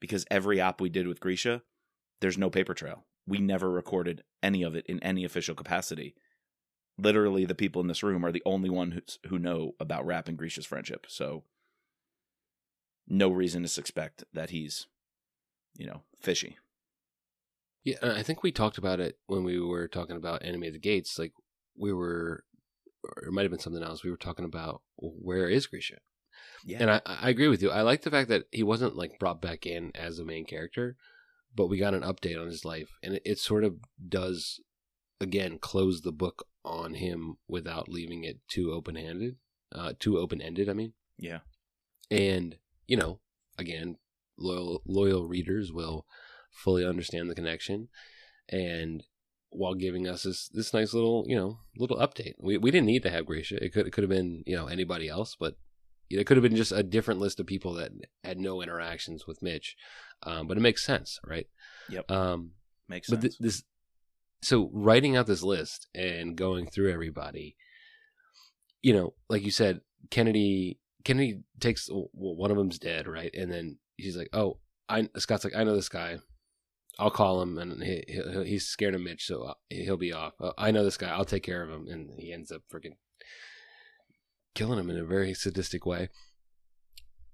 [0.00, 1.62] because every op we did with Grisha,
[2.20, 3.04] there's no paper trail.
[3.28, 6.14] We never recorded any of it in any official capacity.
[6.96, 10.36] Literally, the people in this room are the only ones who know about Rapp and
[10.38, 11.06] Grisha's friendship.
[11.08, 11.44] So,
[13.06, 14.86] no reason to suspect that he's,
[15.76, 16.56] you know, fishy.
[17.84, 20.72] Yeah, uh, I think we talked about it when we were talking about Enemy at
[20.72, 21.18] the Gates.
[21.18, 21.32] Like
[21.76, 22.44] we were,
[23.04, 24.02] or it might have been something else.
[24.02, 25.98] We were talking about where is Grisha,
[26.64, 26.78] Yeah.
[26.80, 27.70] and I, I agree with you.
[27.70, 30.96] I like the fact that he wasn't like brought back in as a main character,
[31.54, 34.60] but we got an update on his life, and it, it sort of does
[35.20, 39.36] again close the book on him without leaving it too open handed,
[39.72, 40.68] uh, too open ended.
[40.68, 41.40] I mean, yeah.
[42.10, 42.56] and
[42.86, 43.20] you know,
[43.56, 43.96] again,
[44.38, 46.06] loyal loyal readers will
[46.50, 47.88] fully understand the connection,
[48.48, 49.04] and
[49.50, 53.02] while giving us this this nice little you know little update, we we didn't need
[53.02, 53.62] to have Grisha.
[53.62, 55.56] It could it could have been you know anybody else, but
[56.10, 57.92] it could have been just a different list of people that
[58.24, 59.76] had no interactions with Mitch.
[60.22, 61.46] Um, but it makes sense, right?
[61.88, 62.10] Yep.
[62.10, 62.52] Um,
[62.88, 63.36] Makes but sense.
[63.36, 63.62] th- this,
[64.42, 67.56] so writing out this list and going through everybody,
[68.82, 70.78] you know, like you said, Kennedy.
[71.04, 73.32] Kennedy takes well, one of them's dead, right?
[73.34, 76.18] And then he's like, "Oh, I." Scott's like, "I know this guy.
[76.98, 80.34] I'll call him." And he, he he's scared of Mitch, so uh, he'll be off.
[80.40, 81.08] Uh, I know this guy.
[81.08, 81.86] I'll take care of him.
[81.88, 82.96] And he ends up freaking
[84.58, 86.08] killing him in a very sadistic way.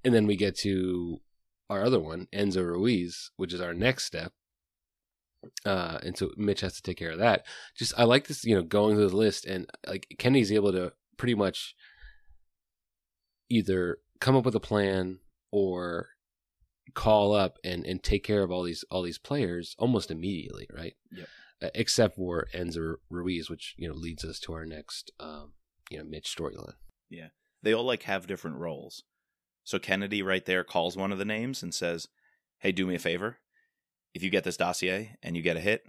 [0.05, 1.23] And then we get to
[1.71, 4.33] our other one, Enzo Ruiz, which is our next step.
[5.65, 7.47] Uh, and so Mitch has to take care of that.
[7.77, 10.93] Just I like this, you know, going through the list and like Kenny's able to
[11.17, 11.75] pretty much
[13.49, 16.11] either come up with a plan or
[16.93, 20.95] call up and and take care of all these all these players almost immediately, right?
[21.11, 21.29] Yep.
[21.63, 25.53] Uh, except for Enzo Ruiz, which you know leads us to our next, um,
[25.91, 26.75] you know, Mitch storyline.
[27.63, 29.05] They all like have different roles.
[29.65, 32.09] So Kennedy right there calls one of the names and says,
[32.59, 33.39] "Hey, do me a favor.
[34.13, 35.87] If you get this dossier and you get a hit,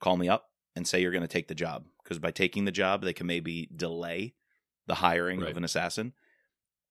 [0.00, 2.72] call me up and say you're going to take the job because by taking the
[2.72, 4.34] job, they can maybe delay
[4.86, 5.50] the hiring Right.
[5.50, 6.12] of an assassin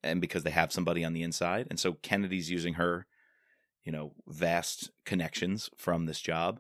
[0.04, 1.68] and because they have somebody on the inside.
[1.70, 3.06] And so Kennedy's using her,
[3.84, 6.60] you know, vast connections from this job.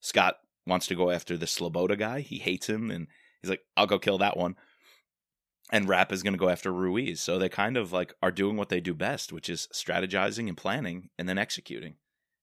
[0.00, 2.20] Scott wants to go after the Sloboda guy.
[2.20, 3.06] He hates him and
[3.40, 4.56] he's like, "I'll go kill that one."
[5.72, 7.20] And Rapp is going to go after Ruiz.
[7.20, 10.56] So they kind of like are doing what they do best, which is strategizing and
[10.56, 11.96] planning and then executing.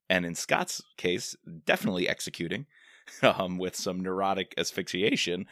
[0.10, 2.66] And in Scott's case, definitely executing
[3.22, 5.46] um, with some neurotic asphyxiation.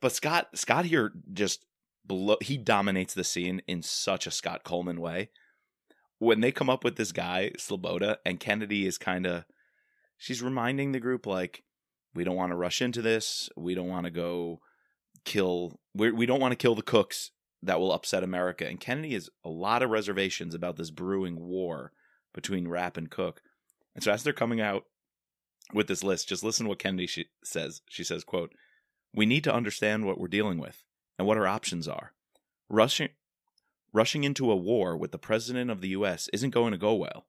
[0.00, 1.64] But Scott Scott here just
[2.40, 5.30] he dominates the scene in such a Scott Coleman way.
[6.18, 9.44] When they come up with this guy, Sloboda, and Kennedy is kind of
[10.18, 11.62] she's reminding the group like
[12.14, 13.48] we don't want to rush into this.
[13.56, 14.60] We don't want to go
[15.24, 17.30] kill we're, we don't want to kill the cooks
[17.62, 18.66] that will upset America.
[18.66, 21.92] And Kennedy has a lot of reservations about this brewing war
[22.34, 23.42] between Rapp and Cook.
[23.94, 24.84] And so as they're coming out
[25.72, 27.82] with this list, just listen to what Kennedy she says.
[27.88, 28.52] She says, quote,
[29.14, 30.82] We need to understand what we're dealing with
[31.18, 32.12] and what our options are.
[32.68, 33.10] Rushing
[33.92, 37.26] rushing into a war with the president of the US isn't going to go well.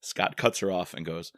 [0.00, 1.32] Scot cuts her off and goes,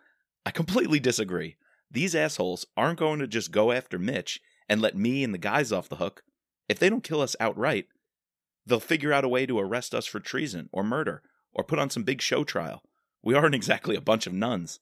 [0.46, 1.56] I completely disagree.
[1.90, 5.72] These assholes aren't going to just go after Mitch and let me and the guys
[5.72, 6.22] off the hook.
[6.68, 7.86] If they don't kill us outright,
[8.66, 11.22] they'll figure out a way to arrest us for treason or murder
[11.52, 12.82] or put on some big show trial.
[13.22, 14.80] We aren't exactly a bunch of nuns.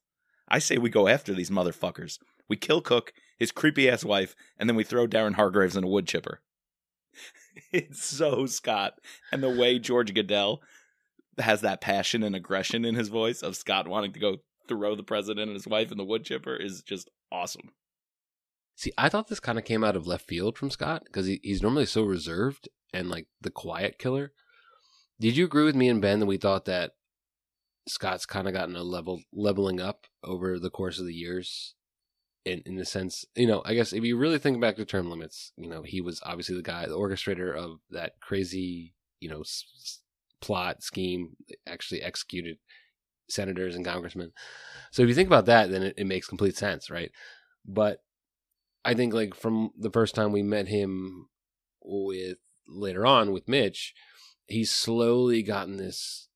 [0.48, 2.18] I say we go after these motherfuckers.
[2.48, 5.88] We kill Cook, his creepy ass wife, and then we throw Darren Hargraves in a
[5.88, 6.40] wood chipper.
[7.72, 8.94] it's so Scot.
[9.30, 10.58] And the way George Guidall
[11.38, 15.02] has that passion and aggression in his voice of Scot wanting to go throw the
[15.02, 17.70] president and his wife in the wood chipper is just awesome.
[18.82, 21.38] See, I thought this kind of came out of left field from Scot because he,
[21.44, 24.32] he's normally so reserved and like the quiet killer.
[25.20, 26.94] Did you agree with me and Ben that we thought that
[27.86, 31.76] Scot's kind of gotten a level leveling up over the course of the years?
[32.44, 35.08] In in the sense, you know, I guess if you really think back to term
[35.08, 39.42] limits, you know, he was obviously the guy, the orchestrator of that crazy, you know,
[39.42, 40.00] s- s-
[40.40, 41.36] plot scheme,
[41.68, 42.58] actually executed
[43.28, 44.32] senators and congressmen.
[44.90, 47.12] So if you think about that, then it, it makes complete sense, right?
[47.64, 48.00] But
[48.84, 51.28] I think like from the first time we met him
[51.82, 53.94] with later on with Mitch,
[54.46, 56.28] he's slowly gotten this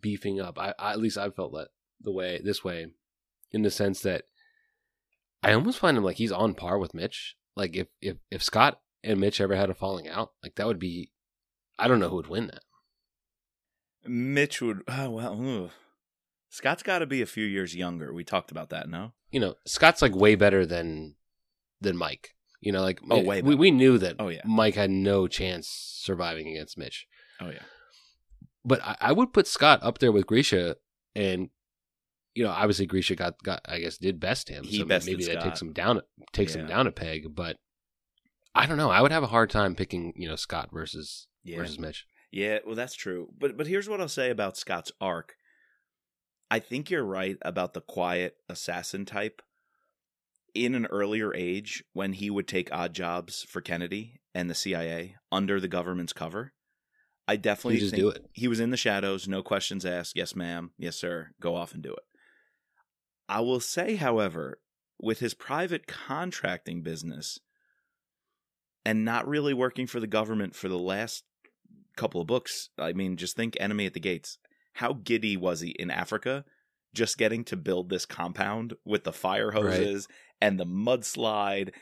[0.00, 0.58] beefing up.
[0.58, 1.68] I, I at least I felt that
[2.00, 2.86] the way this way,
[3.50, 4.24] in the sense that
[5.42, 7.36] I almost find him like he's on par with Mitch.
[7.56, 10.78] Like if if if Scot and Mitch ever had a falling out, like that would
[10.78, 11.12] be,
[11.78, 12.62] I don't know who would win that.
[14.04, 15.70] Mitch would, oh, well, ugh.
[16.50, 18.12] Scot's got to be a few years younger.
[18.12, 19.12] We talked about that, no?
[19.30, 21.14] You know, Scot's like way better than
[21.80, 22.34] than Mike.
[22.60, 24.40] You know, like Oh, way we we knew that Oh, yeah.
[24.44, 27.06] Mike had no chance surviving against Mitch.
[27.40, 27.62] Oh, yeah.
[28.64, 30.76] but I, I would put Scot up there with Grisha,
[31.14, 31.50] and
[32.34, 34.64] you know, obviously Grisha got got I guess did best him.
[34.64, 36.00] He so maybe that takes him down
[36.32, 37.34] takes him down a peg.
[37.34, 37.56] But
[38.54, 38.90] I don't know.
[38.90, 41.58] I would have a hard time picking you know Scot versus Yeah.
[41.58, 42.06] versus Mitch.
[42.32, 43.28] Yeah, well, that's true.
[43.38, 45.34] But but here's what I'll say about Scot's arc.
[46.50, 49.42] I think you're right about the quiet assassin type.
[50.54, 55.16] In an earlier age, when he would take odd jobs for Kennedy and the CIA
[55.30, 56.52] under the government's cover,
[57.26, 58.24] I definitely just do it.
[58.32, 60.16] he was in the shadows, no questions asked.
[60.16, 60.70] Yes, ma'am.
[60.78, 61.32] Yes, sir.
[61.40, 62.02] Go off and do it.
[63.28, 64.58] I will say, however,
[64.98, 67.38] with his private contracting business
[68.84, 71.24] and not really working for the government for the last
[71.96, 74.38] couple of books, I mean, just think Enemy at the Gates.
[74.74, 76.46] How giddy was he in Africa
[76.94, 79.54] just getting to build this compound with the fire Right.
[79.54, 80.08] hoses
[80.40, 81.72] and the mudslide?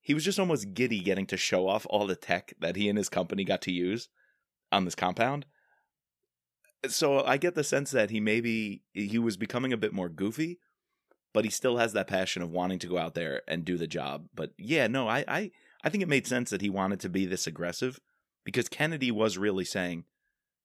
[0.00, 2.96] He was just almost giddy getting to show off all the tech that he and
[2.96, 4.08] his company got to use
[4.70, 5.46] on this compound.
[6.86, 10.60] So I get the sense that he maybe he was becoming a bit more goofy,
[11.34, 13.86] but he still has that passion of wanting to go out there and do the
[13.88, 14.26] job.
[14.34, 15.50] But yeah, no, I I,
[15.82, 17.98] I think it made sense that he wanted to be this aggressive
[18.44, 20.04] because Kennedy was really saying,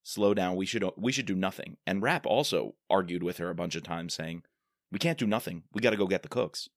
[0.04, 0.56] "Slow down.
[0.56, 3.84] We should we should do nothing." And Rapp also argued with her a bunch of
[3.84, 4.44] times, saying,
[4.92, 5.64] "We can't do nothing.
[5.74, 6.70] We got to go get the cooks."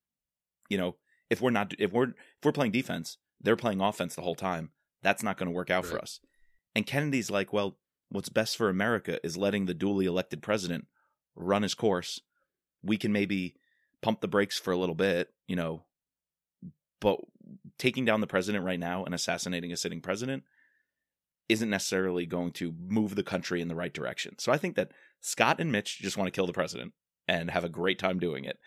[0.68, 0.96] You know,
[1.30, 4.70] if we're not if we're if we're playing defense, they're playing offense the whole time.
[5.02, 6.20] That's not going to work out for us.
[6.74, 10.87] And Kennedy's like, "Well, what's best for America is letting the duly elected president
[11.34, 12.20] run his course.
[12.82, 13.56] We can maybe
[14.02, 15.84] pump the brakes for a little bit, you know,
[17.00, 17.20] but
[17.78, 20.44] taking down the president right now and assassinating a sitting president
[21.49, 24.38] isn't necessarily going to move the country in the right direction.
[24.38, 26.92] So I think that Scot and Mitch just want to kill the president
[27.29, 28.59] and have a great time doing it.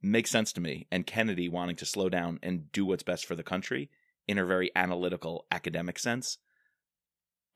[0.00, 0.86] Makes sense to me.
[0.90, 3.90] And Kennedy wanting to slow down and do what's best for the country
[4.28, 6.38] in a very analytical, academic sense.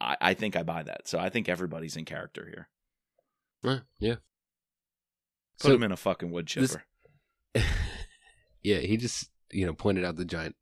[0.01, 1.09] I, I think I buy that.
[1.09, 2.69] So I think everybody's in character here.
[3.65, 4.17] Uh, yeah.
[5.61, 6.85] Put So- him in a fucking wood this- chipper.
[8.63, 10.57] yeah, he just you know pointed out the giant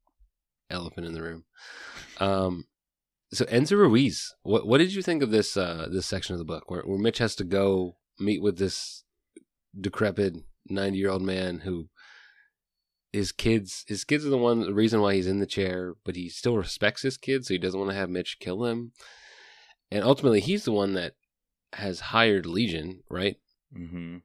[0.70, 1.44] elephant in the room.
[2.18, 2.64] Um,
[3.34, 6.44] so Enzo Ruiz, what what did you think of this uh this section of the
[6.44, 9.04] book where where Mitch has to go meet with this
[9.78, 10.36] decrepit
[10.68, 11.88] ninety year old man who
[13.12, 16.16] his kids his kids are the one the reason why he's in the chair, but
[16.16, 18.92] he still respects his kids, so he doesn't want to have Mitch kill him.
[19.90, 21.14] And ultimately, he's the one that
[21.74, 23.36] has hired Legion, right?
[23.76, 24.18] Mm-hmm.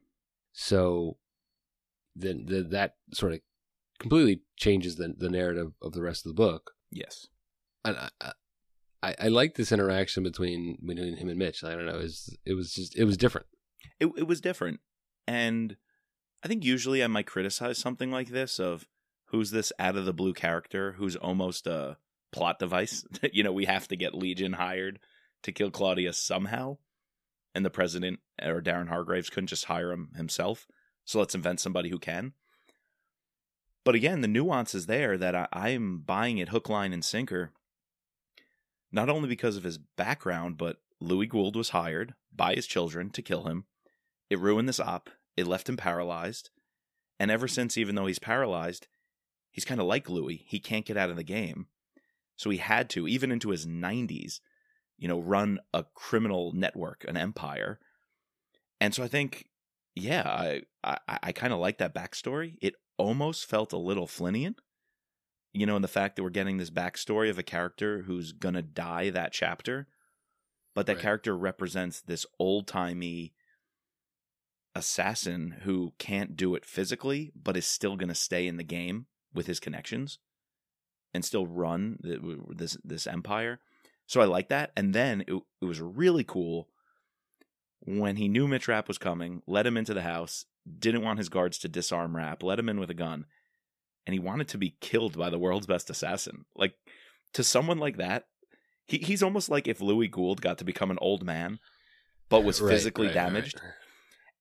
[0.53, 1.18] So
[2.16, 3.39] then the, that sort of
[3.99, 6.72] completely changes the the narrative of the rest of the book.
[6.91, 7.28] Yes.
[7.86, 8.32] And I,
[9.02, 11.64] I, I like this interaction between between him and Mitch.
[11.64, 12.00] I don't know.
[12.00, 13.47] It was, it was just it was different.
[14.00, 14.80] It it was different.
[15.28, 15.78] And
[16.43, 18.88] I think usually I might criticize something like this of
[19.26, 21.97] who's this out of the blue character who's almost a
[22.32, 23.06] plot device.
[23.34, 25.00] you know, we have to get Legion hired
[25.43, 26.78] to kill Claudius somehow.
[27.56, 30.68] And the president or Darren Hargraves couldn't just hire him himself.
[31.06, 32.34] So let's invent somebody who can.
[33.84, 37.54] But again, the nuance is there that I, I'm buying it hook, line, and sinker.
[38.92, 43.22] Not only because of his background, but Louis Gould was hired by his children to
[43.22, 43.66] kill him.
[44.30, 45.10] It ruined this op.
[45.38, 46.50] It left him paralyzed.
[47.20, 48.88] And ever since, even though he's paralyzed,
[49.52, 50.46] he's kind of like Louis.
[50.48, 51.68] He can't get out of the game.
[52.36, 54.40] So he had to, even into his 90s,
[54.98, 57.80] you know, run a criminal network, an empire.
[58.80, 59.50] And so I think,
[59.96, 62.56] yeah, I I, I kind of like that backstory.
[62.62, 64.56] It almost felt a little Flynnian,
[65.54, 68.62] you know, in the fact that we're getting this backstory of a character who's gonna
[68.62, 69.88] die that chapter,
[70.76, 71.02] but that Right.
[71.02, 73.34] character represents this old timey
[74.76, 79.47] assassin who can't do it physically, but is still gonna stay in the game with
[79.47, 80.20] his connections
[81.14, 83.60] and still run the, this this empire.
[84.06, 84.72] So I like that.
[84.76, 86.70] And then it, it was really cool
[87.82, 90.45] when he knew Mitch Rapp was coming, let him into the house,
[90.80, 93.26] didn't want his guards to disarm Rapp, let him in with a gun,
[94.06, 96.45] and he wanted to be killed by the world's best assassin.
[96.56, 96.74] Like
[97.34, 98.26] to someone like that,
[98.86, 101.60] he, he's almost like if Louis Gould got to become an old man,
[102.30, 103.62] but was Right, physically right, right, damaged.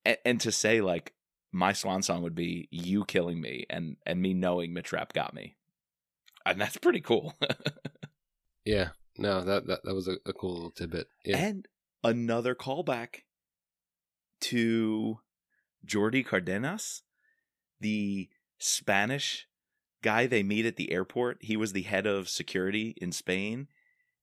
[0.04, 1.14] And, and to say like
[1.52, 5.34] my swan song would be you killing me and and me knowing Mitch Rapp got
[5.34, 5.56] me,
[6.44, 7.34] and that's pretty cool.
[8.68, 8.90] Yeah.
[9.16, 11.08] No, that that, that was a, a cool little tidbit.
[11.24, 11.38] Yeah.
[11.38, 11.66] And
[12.04, 13.22] another callback
[14.42, 15.20] to
[15.86, 17.02] Jordi Cardenas,
[17.80, 18.28] the
[18.58, 19.46] Spanish
[20.02, 21.38] guy they meet at the airport.
[21.40, 23.68] He was the head of security in Spain.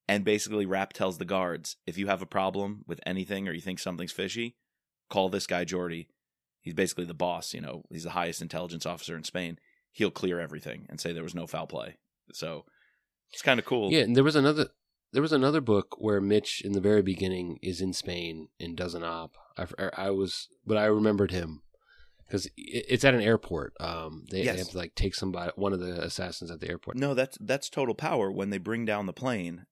[0.07, 3.61] And basically, Rapp tells the guards if you have a problem with anything or you
[3.61, 4.55] think something's fishy,
[5.09, 6.07] call this guy Jordi.
[6.61, 9.59] He's basically the boss, you know, he's the highest intelligence officer in Spain.
[9.91, 11.97] He'll clear everything and say there was no foul play.
[12.33, 12.65] So
[13.31, 13.91] it's kind of cool.
[13.91, 14.67] Yeah, and there was another
[15.11, 18.95] there was another book where Mitch in the very beginning is in Spain and does
[18.95, 19.38] an op.
[19.57, 21.61] I, er, I was, but I remembered him
[22.28, 23.73] because it's at an airport.
[23.80, 26.97] Um, they, they have to like take somebody, one of the assassins at the airport.
[26.97, 28.32] No, that's that's total power.
[28.32, 29.65] When they bring down the plane,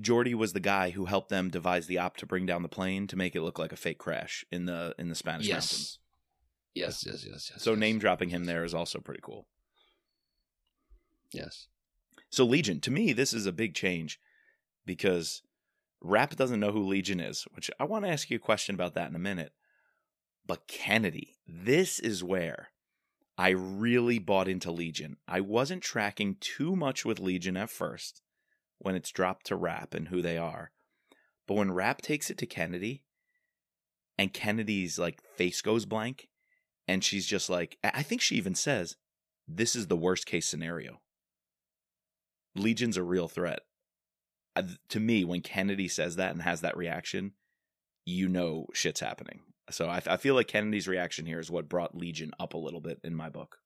[0.00, 3.06] Jordi was the guy who helped them devise the op to bring down the plane
[3.08, 5.72] to make it look like a fake crash in the in the Spanish Yes.
[5.72, 5.98] mountains.
[6.74, 7.62] Yes, yes, yes, yes.
[7.62, 7.80] So yes.
[7.80, 9.48] name dropping him there is also pretty cool.
[11.32, 11.66] Yes.
[12.30, 14.20] So Legion, to me, this is a big change
[14.86, 15.42] because
[16.00, 18.94] Rapp doesn't know who Legion is, which I want to ask you a question about
[18.94, 19.52] that in a minute.
[20.48, 22.70] But Kennedy, this is where
[23.36, 25.18] I really bought into Legion.
[25.28, 28.22] I wasn't tracking too much with Legion at first
[28.78, 30.72] when it's dropped to Rapp and who they are.
[31.46, 33.04] But when Rapp takes it to Kennedy
[34.16, 36.28] and Kennedy's like face goes blank
[36.88, 38.96] and she's just like I think she even says
[39.46, 41.00] this is the worst case scenario.
[42.56, 43.60] Legion's a real threat.
[44.56, 47.32] Uh, to me, when Kennedy says that and has that reaction,
[48.04, 49.40] you know shit's happening.
[49.70, 52.80] So I, I feel like Kennedy's reaction here is what brought Legion up a little
[52.80, 53.58] bit in my book.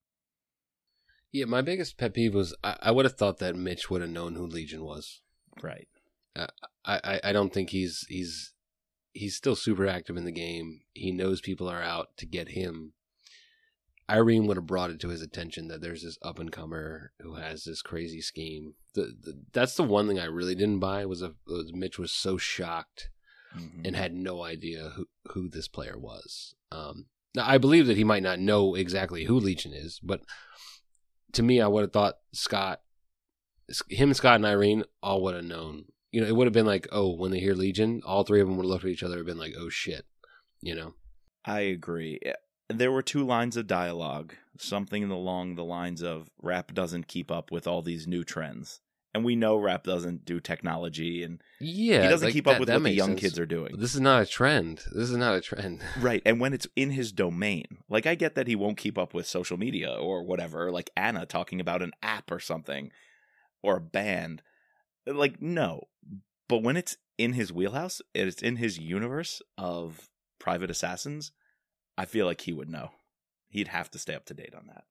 [1.33, 4.11] Yeah, my biggest pet peeve was I, I would have thought that Mitch would have
[4.11, 5.21] known who Legion was.
[5.63, 5.89] Right.
[6.37, 6.47] Uh,
[6.85, 8.53] I, I, I don't think he's he's
[9.13, 10.81] he's still super active in the game.
[10.93, 12.93] He knows people are out to get him.
[14.11, 17.37] Irene would have brought it to his attention that there's this up and comer who
[17.37, 18.75] has this crazy scheme.
[18.95, 22.13] The, the that's the one thing I really didn't buy was, a, was Mitch was
[22.13, 23.09] so shocked
[23.57, 23.87] Mhm.
[23.87, 26.55] and had no idea who, who this player was.
[26.71, 30.23] Um, now I believe that he might not know exactly who Legion is, but
[31.33, 32.81] to me, I would have thought Scot,
[33.89, 35.87] him, Scot, and Irene all would have known.
[36.11, 38.47] You know, it would have been like, oh, when they hear Legion, all three of
[38.47, 40.05] them would have looked at each other and been like, oh shit,
[40.61, 40.95] you know.
[41.45, 42.19] I agree.
[42.23, 42.35] Eh,
[42.69, 47.51] There were two lines of dialogue, something along the lines of Rapp doesn't keep up
[47.51, 48.81] with all these new trends.
[49.15, 52.61] And we know Rapp doesn't do technology and Yeah, he doesn't like, keep up that-
[52.61, 53.21] with that what the young sense.
[53.21, 53.77] kids are doing.
[53.79, 54.79] This is not a trend.
[54.93, 55.83] This is not a trend.
[56.01, 56.21] Right.
[56.27, 59.27] And when it's in his domain, like I get that he won't keep up with
[59.27, 62.91] social media or whatever, like Anna talking about an app or something
[63.63, 64.43] or a band.
[65.07, 65.89] Like, no.
[66.49, 70.09] But when it's in his wheelhouse, it's in his universe of
[70.39, 71.31] private assassins,
[71.97, 72.91] I feel like he would know.
[73.49, 74.85] He'd have to stay up to date on that.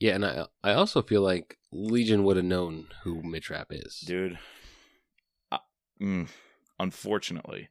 [0.00, 4.00] Yeah, and I I also feel like Legion would have known who Mitch Rapp is.
[4.00, 4.38] Dude,
[6.00, 6.28] mm,
[6.78, 7.68] unfortunately,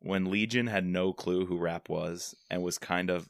[0.00, 3.28] when Legion had no clue who Rapp was and was kind of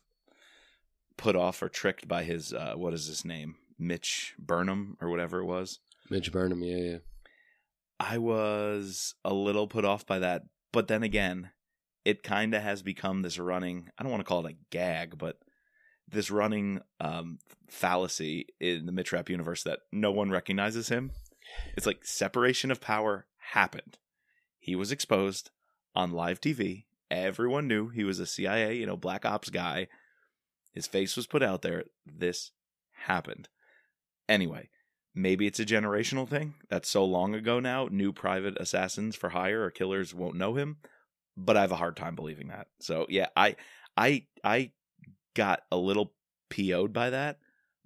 [1.17, 3.57] put off or tricked by his, uh, what is his name?
[3.79, 5.81] Mitch Burnham or whatever it was.
[6.09, 6.99] Mitch Burnham, yeah, yeah.
[7.99, 11.51] I was a little put off by that, but then again,
[12.05, 13.91] it kind of has become this running.
[13.99, 15.37] I don't want to call it a gag, but
[16.09, 17.39] this running um,
[17.69, 21.13] fallacy in the Mitch Rapp universe that no one recognizes him.
[21.77, 23.99] It's like separation of power happened.
[24.59, 25.51] He was exposed
[25.95, 26.85] on live TV.
[27.11, 29.89] Everyone knew he was a CIA, you know, black ops guy.
[30.73, 31.85] His face was put out there.
[32.07, 32.53] This
[33.07, 33.49] happened.
[34.29, 34.69] Anyway,
[35.15, 36.55] maybe it's a generational thing.
[36.69, 37.89] That's so long ago now.
[37.91, 40.77] New private assassins for hire or killers won't know him,
[41.37, 42.69] but I have a hard time believing that.
[42.79, 43.57] So yeah, I
[43.97, 44.71] I I
[45.35, 46.13] got a little
[46.51, 47.39] PO'd by that,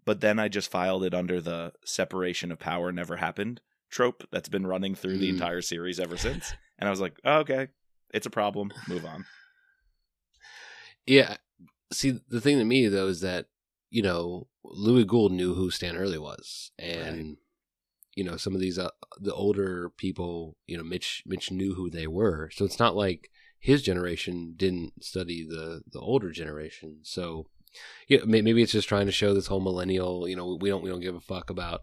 [0.04, 3.62] but then I just filed it under the separation of power never happened
[3.94, 5.34] trope that's been running through the Mm.
[5.34, 6.52] entire series ever since.
[6.78, 7.68] And I was like, oh, okay,
[8.12, 8.72] it's a problem.
[8.88, 9.24] Move on.
[11.06, 11.36] Yeah.
[11.92, 13.46] See, the thing to me though is that
[13.90, 17.36] you know Louis Gould knew who Stan Hurley was, and Right.
[18.16, 18.90] you know some of these uh,
[19.20, 23.30] the older people, you know Mitch Mitch knew who they were, so it's not like
[23.60, 26.98] his generation didn't study the the older generation.
[27.02, 27.46] So
[28.08, 30.90] yeah, maybe it's just trying to show this whole millennial, you know, we don't we
[30.90, 31.82] don't give a fuck about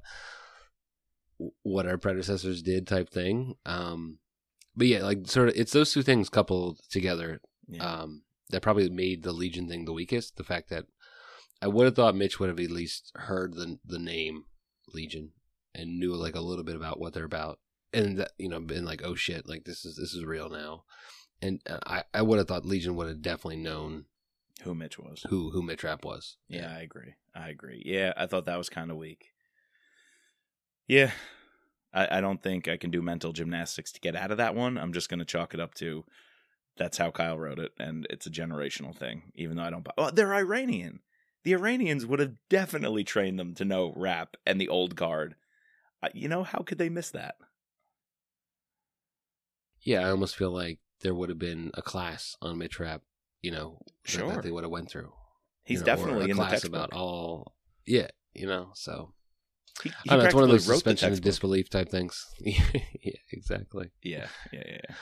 [1.63, 3.55] what our predecessors did type thing.
[3.65, 4.19] Um,
[4.75, 7.83] but yeah, like sort of, it's those two things coupled together Yeah.
[8.01, 10.37] um, that probably made the Legion thing the weakest.
[10.37, 10.85] The fact that
[11.61, 14.45] I would have thought Mitch would have at least heard the the name
[14.93, 15.31] Legion
[15.75, 17.59] and knew like a little bit about what they're about,
[17.93, 20.83] and that you know been like, oh shit, like this is this is real now.
[21.41, 24.05] And uh, I I would have thought Legion would have definitely known
[24.63, 25.25] Who Mitch was.
[25.29, 26.37] who who Mitch Rapp was.
[26.47, 27.13] Yeah, I agree.
[27.35, 27.81] I agree.
[27.85, 29.30] Yeah, I thought that was kind of weak.
[30.91, 31.11] Yeah,
[31.93, 34.77] I, I don't think I can do mental gymnastics to get out of that one.
[34.77, 36.03] I'm just going to chalk it up to
[36.75, 39.31] that's how Kyle wrote it, and it's a generational thing.
[39.33, 40.99] Even though I don't, buy- oh, they're Iranian.
[41.45, 45.35] The Iranians would have definitely trained them to know Rapp and the old guard.
[46.03, 47.35] Uh, you know, how could they miss that?
[49.79, 53.01] Yeah, I almost feel like there would have been a class on Mitch Rapp,
[53.41, 54.27] you know, Sure.
[54.27, 55.13] that they would have went through.
[55.63, 56.73] He's you know, definitely in the class textbook.
[56.73, 57.55] about all.
[57.85, 59.13] Yeah, you know, so
[59.83, 62.25] He, he I don't know, it's one of those suspension of disbelief type things.
[62.39, 63.91] yeah, exactly.
[64.03, 64.77] Yeah, yeah, yeah.
[64.89, 64.95] yeah.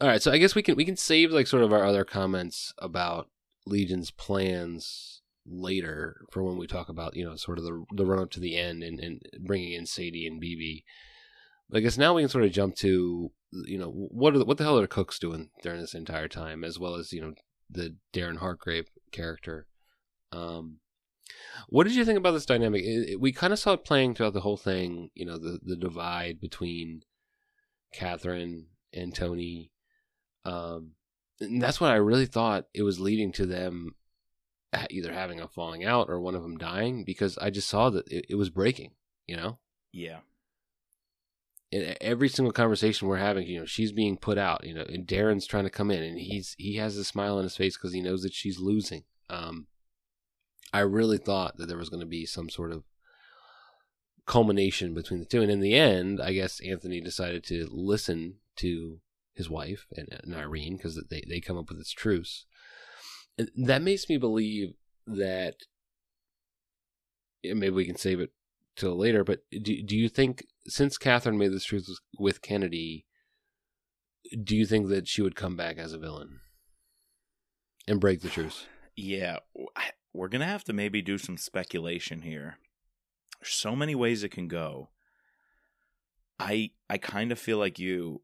[0.00, 2.04] All right, so I guess we can we can save like sort of our other
[2.04, 3.28] comments about
[3.66, 8.18] Legion's plans later for when we talk about you know sort of the the run
[8.18, 10.84] up to the end and, and bringing in Sadie and BB.
[11.70, 14.44] But I guess now we can sort of jump to you know what are the,
[14.44, 17.34] what the hell are Cooks doing during this entire time, as well as you know
[17.70, 19.66] the Darren Hargrave character.
[20.30, 20.80] Um,
[21.68, 22.82] what did you think about this dynamic?
[22.82, 25.10] It, it- we kind of saw it playing throughout the whole thing.
[25.14, 27.02] You know the the divide between
[27.92, 29.70] Catherine and Tony.
[30.44, 30.92] Um,
[31.40, 33.94] and that's what I really thought it was leading to them
[34.90, 38.06] either having a falling out or one of them dying because I just saw that
[38.08, 38.92] it, it was breaking.
[39.26, 39.58] You know,
[39.92, 40.18] Yeah.
[41.72, 44.64] in every single conversation we're having, you know, she's being put out.
[44.64, 47.42] You know, and Darren's trying to come in, and he's he has a smile on
[47.44, 49.04] his face because he knows that she's losing.
[49.28, 49.66] Um,
[50.72, 52.84] I really thought that there was going to be some sort of
[54.26, 59.00] culmination between the two, and in the end, I guess Anthony decided to listen to
[59.34, 62.46] his wife and, and Irene because they they come up with this truce,
[63.38, 64.74] and that makes me believe
[65.06, 65.54] that.
[67.44, 68.30] Maybe we can save it
[68.76, 73.06] till later, but do do you think since Catherine made this truce with Kennedy,
[74.42, 76.40] do you think that she would come back as a villain
[77.86, 78.66] and break the truce?
[78.98, 79.40] Yeah,
[80.16, 82.58] we're gonna have to maybe do some speculation here.
[83.40, 84.88] There's so many ways it can go.
[86.38, 88.22] I I kind of feel like you.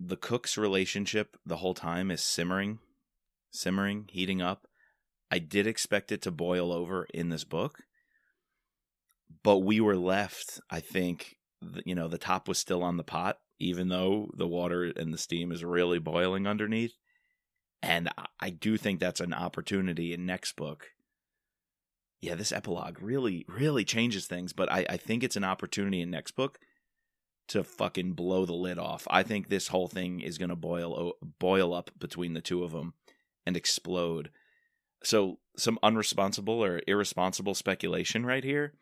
[0.00, 2.80] The Cook's relationship the whole time is simmering,
[3.52, 4.66] simmering, heating up.
[5.30, 7.84] I did expect it to boil over in this book,
[9.42, 10.60] but we were left.
[10.70, 11.36] I think
[11.84, 15.18] you know the top was still on the pot, even though the water and the
[15.18, 16.94] steam is really boiling underneath.
[17.84, 18.08] And
[18.40, 20.92] I- do think that's an opportunity in next book.
[22.20, 26.10] Yeah, this epilogue really, really changes things, but I, I think it's an opportunity in
[26.10, 26.58] next book
[27.48, 29.06] to fucking blow the lid off.
[29.10, 32.72] I think this whole thing is going to boil boil up between the two of
[32.72, 32.94] them
[33.44, 34.30] and explode.
[35.02, 38.72] So, some unresponsible or irresponsible speculation right here.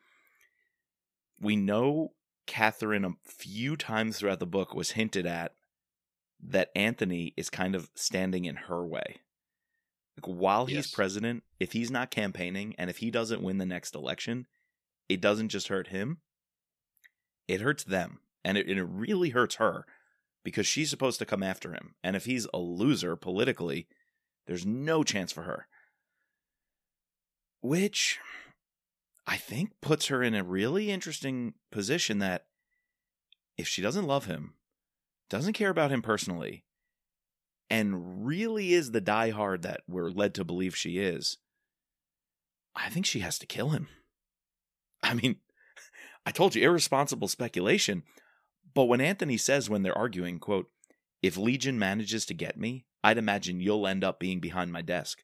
[1.40, 2.12] We know
[2.46, 5.54] Catherine a few times throughout the book was hinted at
[6.42, 9.18] that Anthony is kind of standing in her way.
[10.16, 10.90] Like while he's Yes.
[10.90, 14.46] president, if he's not campaigning and if he doesn't win the next election,
[15.08, 16.20] it doesn't just hurt him,
[17.48, 18.20] it hurts them.
[18.44, 19.86] And it, and it really hurts her
[20.44, 21.94] because she's supposed to come after him.
[22.02, 23.86] And if he's a loser politically,
[24.46, 25.68] there's no chance for her.
[27.60, 28.18] Which
[29.26, 32.46] I think puts her in a really interesting position that
[33.56, 34.54] if she doesn't love him,
[35.32, 36.62] doesn't care about him personally,
[37.70, 41.38] and really is the diehard that we're led to believe she is,
[42.76, 43.88] I think she has to kill him.
[45.02, 45.36] I mean,
[46.26, 48.02] I told you irresponsible speculation,
[48.74, 50.68] but when Anthony says when they're arguing, quote,
[51.22, 55.22] if Legion manages to get me, I'd imagine you'll end up being behind my desk.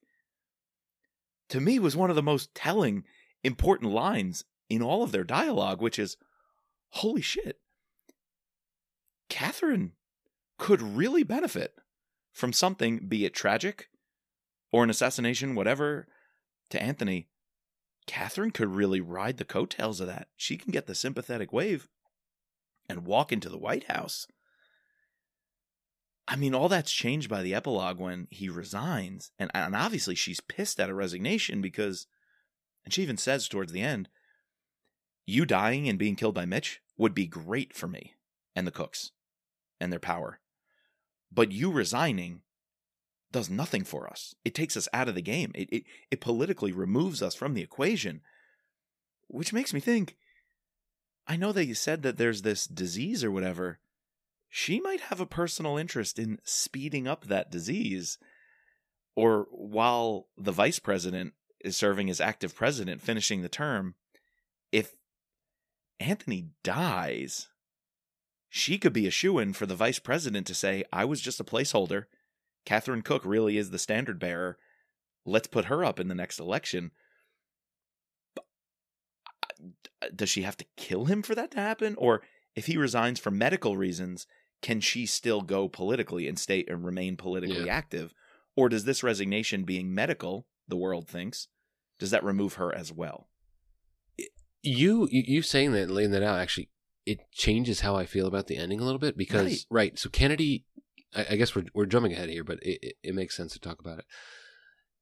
[1.50, 3.04] To me was one of the most telling,
[3.44, 6.16] important lines in all of their dialogue, which is,
[6.92, 7.61] holy shit.
[9.28, 9.92] Catherine
[10.59, 11.74] could really benefit
[12.32, 13.88] from something, be it tragic
[14.70, 16.06] or an assassination, whatever,
[16.70, 17.28] to Anthony.
[18.06, 20.28] Catherine could really ride the coattails of that.
[20.36, 21.88] She can get the sympathetic wave
[22.88, 24.26] and walk into the White House.
[26.26, 29.30] I mean, all that's changed by the epilogue when he resigns.
[29.38, 32.06] And, and obviously, she's pissed at a resignation because,
[32.84, 34.09] and she even says towards the end,
[35.26, 38.14] you dying and being killed by Mitch would be great for me
[38.54, 39.12] and the cooks
[39.80, 40.40] and their power.
[41.33, 42.43] But you resigning
[43.31, 44.35] does nothing for us.
[44.45, 45.53] It takes us out of the game.
[45.55, 48.22] It, it, it politically removes us from the equation,
[49.26, 50.16] which makes me think
[51.29, 53.81] I know that you said that there's this disease or whatever.
[54.49, 58.18] She might have a personal interest in speeding up that disease.
[59.14, 63.95] Or while the vice president is serving as active president, finishing the term,
[64.72, 64.95] if
[66.01, 67.49] Anthony dies,
[68.49, 71.40] she could be a shoe in for the vice president to say, I was just
[71.40, 72.05] a placeholder.
[72.64, 74.59] Catherine Cook really is the standard bearer.
[75.24, 76.92] Let's put her up in the next election.
[80.01, 81.94] Uh, does she have to kill him for that to happen?
[81.99, 82.22] Or
[82.55, 84.26] if he resigns for medical reasons,
[84.62, 87.74] can she still go politically and stay and remain politically yeah.
[87.74, 88.14] active?
[88.57, 91.49] Or does this resignation being medical, the world thinks,
[91.99, 93.28] does that remove her as well?
[94.62, 96.68] You you saying that laying that out actually
[97.09, 100.11] it changes how I feel about the ending a little bit because right, right so
[100.11, 100.66] Kennedy
[101.16, 103.61] I, I, guess we're we're jumping ahead here but it, it, it makes sense to
[103.61, 104.04] talk about it.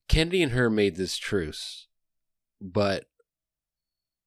[0.09, 1.88] Kennedy and her made this truce,
[2.61, 3.07] but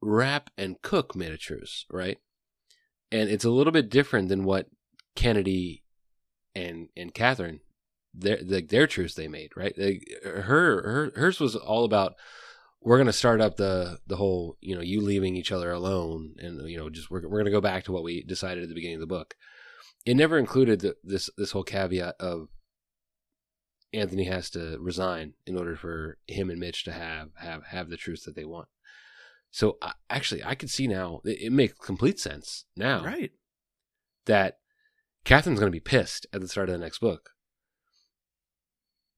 [0.02, 2.18] Rapp and Cook made a truce, right?
[3.14, 4.68] And it's a little bit different than what
[5.16, 5.84] Kennedy
[6.54, 7.62] and and Catherine
[8.14, 9.74] their the, their truce they made, right?
[9.78, 12.16] They, her her hers was all about
[12.82, 16.36] we're going to start up the the whole you know you leaving each other alone
[16.40, 18.70] and you know just we're we're going to go back to what we decided at
[18.70, 19.36] the beginning of the book.
[20.06, 22.48] It never included the, this this whole caveat of
[23.94, 27.98] Anthony has to resign in order for him and Mitch to have have have the
[27.98, 28.68] truth that they want.
[29.52, 33.32] So uh, actually, I could see now it, it makes complete sense now, right?
[34.26, 34.60] That
[35.26, 37.32] Catherine's going to be pissed at the start of the next book,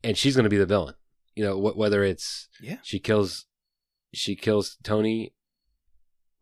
[0.04, 0.96] and she's going to be the villain.
[1.36, 3.46] You know, wh- whether it's yeah, she kills
[4.14, 5.34] she kills Tony,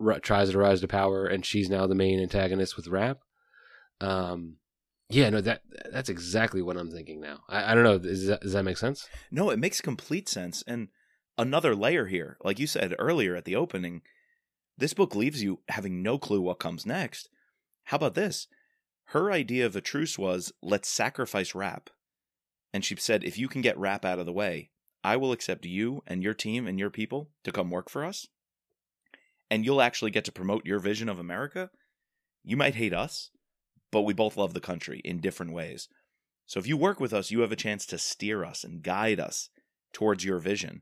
[0.03, 3.19] r- tries to rise to power, and she's now the main antagonist with Rapp.
[4.01, 4.57] Um,
[5.09, 5.61] yeah, no, that
[5.91, 7.41] that's exactly what I'm thinking now.
[7.49, 7.97] I, I don't know.
[7.97, 9.07] That, does that make sense?
[9.31, 10.63] No, it makes complete sense.
[10.67, 10.89] And
[11.37, 14.01] another layer here, like you said earlier at the opening,
[14.77, 17.29] this book leaves you having no clue what comes next.
[17.85, 18.47] How about this?
[19.05, 21.89] Her idea of a truce was let's sacrifice Rapp.
[22.71, 24.69] And she said, if you can get Rapp out of the way,
[25.03, 28.27] I will accept you and your team and your people to come work for us.
[29.49, 31.69] And you'll actually get to promote your vision of America.
[32.43, 33.31] You might hate us,
[33.91, 35.87] but we both love the country in different ways.
[36.45, 39.19] So if you work with us, you have a chance to steer us and guide
[39.19, 39.49] us
[39.93, 40.81] towards your vision.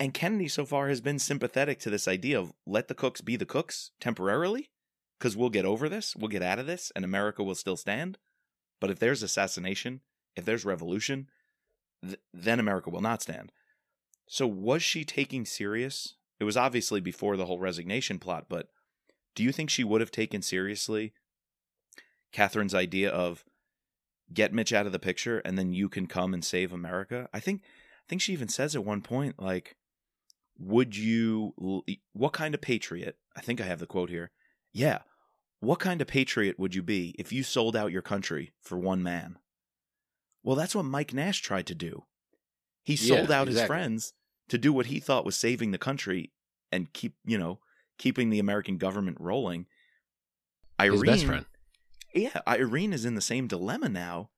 [0.00, 3.36] And Kennedy so far has been sympathetic to this idea of let the cooks be
[3.36, 4.70] the cooks temporarily,
[5.18, 8.18] because we'll get over this, we'll get out of this, and America will still stand.
[8.80, 10.02] But if there's assassination,
[10.36, 11.28] if there's revolution,
[12.02, 13.52] th- then America will not stand.
[14.28, 16.14] So was she taking serious?
[16.38, 18.68] It was obviously before the whole resignation plot, but
[19.34, 21.12] do you think she would have taken seriously
[22.32, 23.44] Catherine's idea of
[24.32, 27.28] get Mitch out of the picture and then you can come and save America?
[27.32, 29.76] I think I think she even says at one point like
[30.58, 33.16] would you what kind of patriot?
[33.36, 34.30] I think I have the quote here.
[34.72, 35.00] Yeah.
[35.60, 39.02] What kind of patriot would you be if you sold out your country for one
[39.02, 39.38] man?
[40.48, 42.04] Well, that's what Mike Nash tried to do.
[42.82, 43.52] He sold yeah, out exactly.
[43.52, 44.12] his friends
[44.48, 46.32] to do what he thought was saving the country
[46.72, 47.58] and keep, you know,
[47.98, 49.66] keeping the American government rolling.
[50.80, 51.44] Irene, his best friend.
[52.14, 54.30] Yeah, Irene is in the same dilemma now.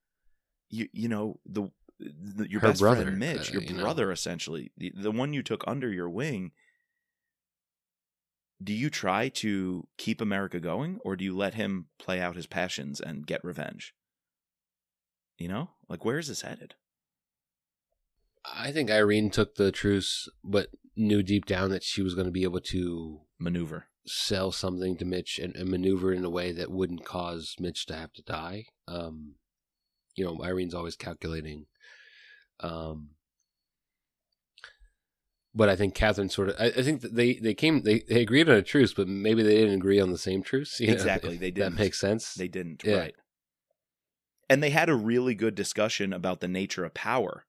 [0.69, 4.07] You you know the, the your Her best brother, friend Mitch, uh, your you brother
[4.07, 4.11] know.
[4.11, 6.51] essentially, the, the one you took under your wing.
[8.61, 12.47] Do you try to keep America going, or do you let him play out his
[12.47, 13.93] passions and get revenge?
[15.41, 16.75] You know, like where is this headed?
[18.45, 22.31] I think Irene took the truce, but knew deep down that she was going to
[22.31, 23.85] be able to Maneuver.
[24.05, 27.95] sell something to Mitch and, and maneuver in a way that wouldn't cause Mitch to
[27.95, 28.65] have to die.
[28.87, 29.33] Um,
[30.15, 31.65] you know, Irene's always calculating.
[32.59, 33.15] Um,
[35.55, 36.55] but I think Catherine sort of.
[36.59, 39.55] I, I think they they came they, they agreed on a truce, but maybe they
[39.55, 40.79] didn't agree on the same truce.
[40.79, 41.73] you know, Exactly, they didn't.
[41.73, 42.35] That makes sense.
[42.35, 42.97] They didn't, Yeah.
[42.97, 43.15] right.
[44.51, 47.45] And they had a really good discussion about the nature of power.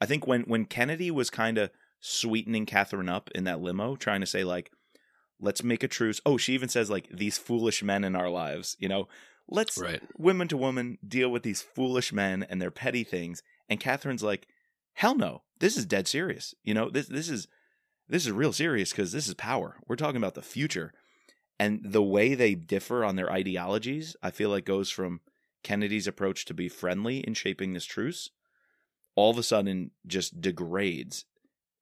[0.00, 4.22] I think when when Kennedy was kind of sweetening Catherine up in that limo, trying
[4.22, 4.72] to say like,
[5.38, 8.74] "Let's make a truce." Oh, she even says like, "These foolish men in our lives,"
[8.78, 9.06] you know.
[9.48, 10.02] Let's right.
[10.16, 13.42] women to woman deal with these foolish men and their petty things.
[13.68, 14.48] And Catherine's like,
[14.94, 17.48] "Hell no, this is dead serious." You know, this this is
[18.08, 19.76] this is real serious because this is power.
[19.86, 20.94] We're talking about the future,
[21.60, 25.20] and the way they differ on their ideologies, I feel like goes from
[25.66, 28.30] Kennedy's approach to be friendly in shaping this truce,
[29.16, 31.24] all of a sudden just degrades,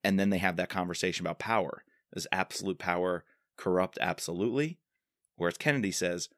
[0.03, 1.83] and then they have that conversation about power.
[2.11, 3.25] Does absolute power
[3.57, 4.79] corrupt absolutely?
[5.35, 6.29] Whereas Kennedy says,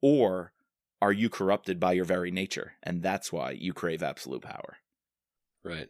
[0.00, 0.54] or
[1.02, 4.78] are you corrupted by your very nature, and that's why you crave absolute power?
[5.62, 5.88] Right.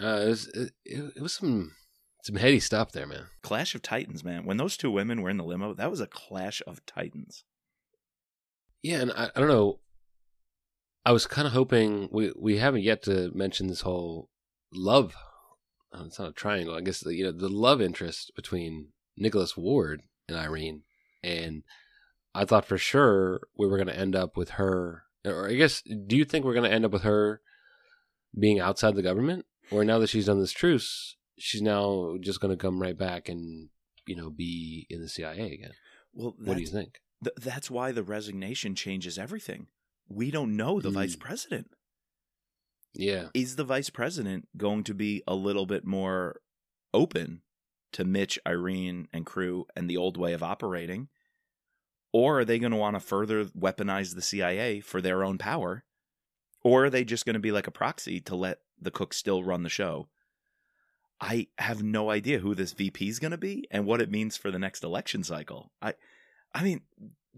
[0.00, 0.72] Uh, it was it,
[1.16, 1.72] it was some
[2.22, 3.26] some heady stuff there, man.
[3.42, 4.44] Clash of Titans, man.
[4.44, 7.42] When those two women were in the limo, that was a clash of titans.
[8.80, 9.80] Yeah, and I, I don't know.
[11.08, 14.28] I was kind of hoping we we haven't yet to mention this whole
[14.74, 15.14] love.
[15.94, 16.74] uh, It's not a triangle.
[16.74, 20.82] I guess the, you know the love interest between Nicholas Ward and Irene,
[21.22, 21.62] and
[22.34, 25.04] I thought for sure we were going to end up with her.
[25.24, 27.40] Or I guess, do you think we're going to end up with her
[28.38, 32.54] being outside the government, or now that she's done this truce, she's now just going
[32.54, 33.70] to come right back and
[34.06, 35.72] you know be in the CIA again?
[36.12, 37.00] Well, What do you think?
[37.24, 39.68] th- that's why the resignation changes everything.
[40.08, 40.94] We don't know the Mm.
[40.94, 41.70] vice president.
[42.94, 46.40] Yeah, Is the vice president going to be a little bit more
[46.92, 47.42] open
[47.92, 51.08] to Mitch, Irene, and crew and the old way of operating?
[52.12, 55.84] Or are they going to want to further weaponize the CIA for their own power?
[56.62, 59.44] Or are they just going to be like a proxy to let the cook still
[59.44, 60.08] run the show?
[61.20, 64.36] I have no idea who this VP is going to be and what it means
[64.36, 65.72] for the next election cycle.
[65.82, 65.94] I
[66.54, 66.80] I mean,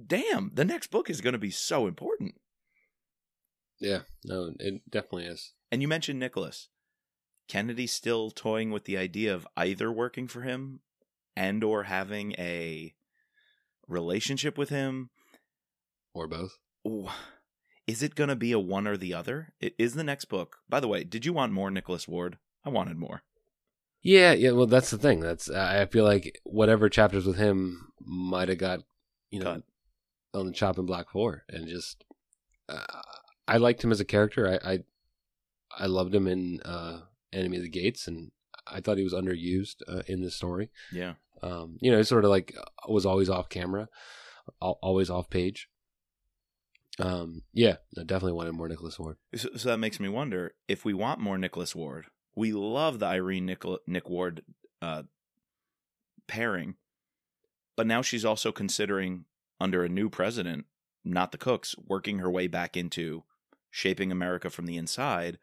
[0.06, 2.40] damn, the next book is going to be so important.
[3.80, 5.52] Yeah, no, it definitely is.
[5.72, 6.68] And you mentioned Nicholas.
[7.48, 10.80] Kennedy's still toying with the idea of either working for him
[11.34, 12.94] and or having a
[13.88, 15.10] relationship with him.
[16.14, 16.58] Or both.
[16.86, 17.08] Ooh,
[17.86, 19.52] is it going to be a one or the other?
[19.60, 20.58] It is the next book.
[20.68, 22.38] By the way, did you want more Nicholas Ward?
[22.64, 23.22] I wanted more.
[24.02, 24.52] Yeah, yeah.
[24.52, 25.20] Well, that's the thing.
[25.20, 28.80] That's I feel like whatever chapters with him might have got
[29.30, 29.62] you know Cut.
[30.34, 32.04] on the chopping block floor, and just
[32.68, 33.02] uh,
[33.51, 34.48] I liked him as a character.
[34.48, 34.78] I I,
[35.76, 37.01] I loved him in uh,
[37.32, 38.30] Enemy of the Gates, and
[38.66, 40.70] I thought he was underused uh, in this story.
[40.92, 41.14] Yeah.
[41.42, 42.55] Um, you know, sort of like
[42.88, 43.88] was always off camera,
[44.61, 45.68] always off page.
[47.01, 49.16] Um, yeah, I definitely wanted more Nicholas Ward.
[49.34, 52.07] So, so that makes me wonder if we want more Nicholas Ward.
[52.36, 54.42] We love the Irene Nick Ward
[54.80, 55.05] uh,
[56.28, 56.76] pairing,
[57.74, 59.24] but now she's also considering
[59.59, 60.66] under a new president,
[61.05, 63.24] not the Cooks, working her way back into
[63.70, 65.38] shaping America from the inside.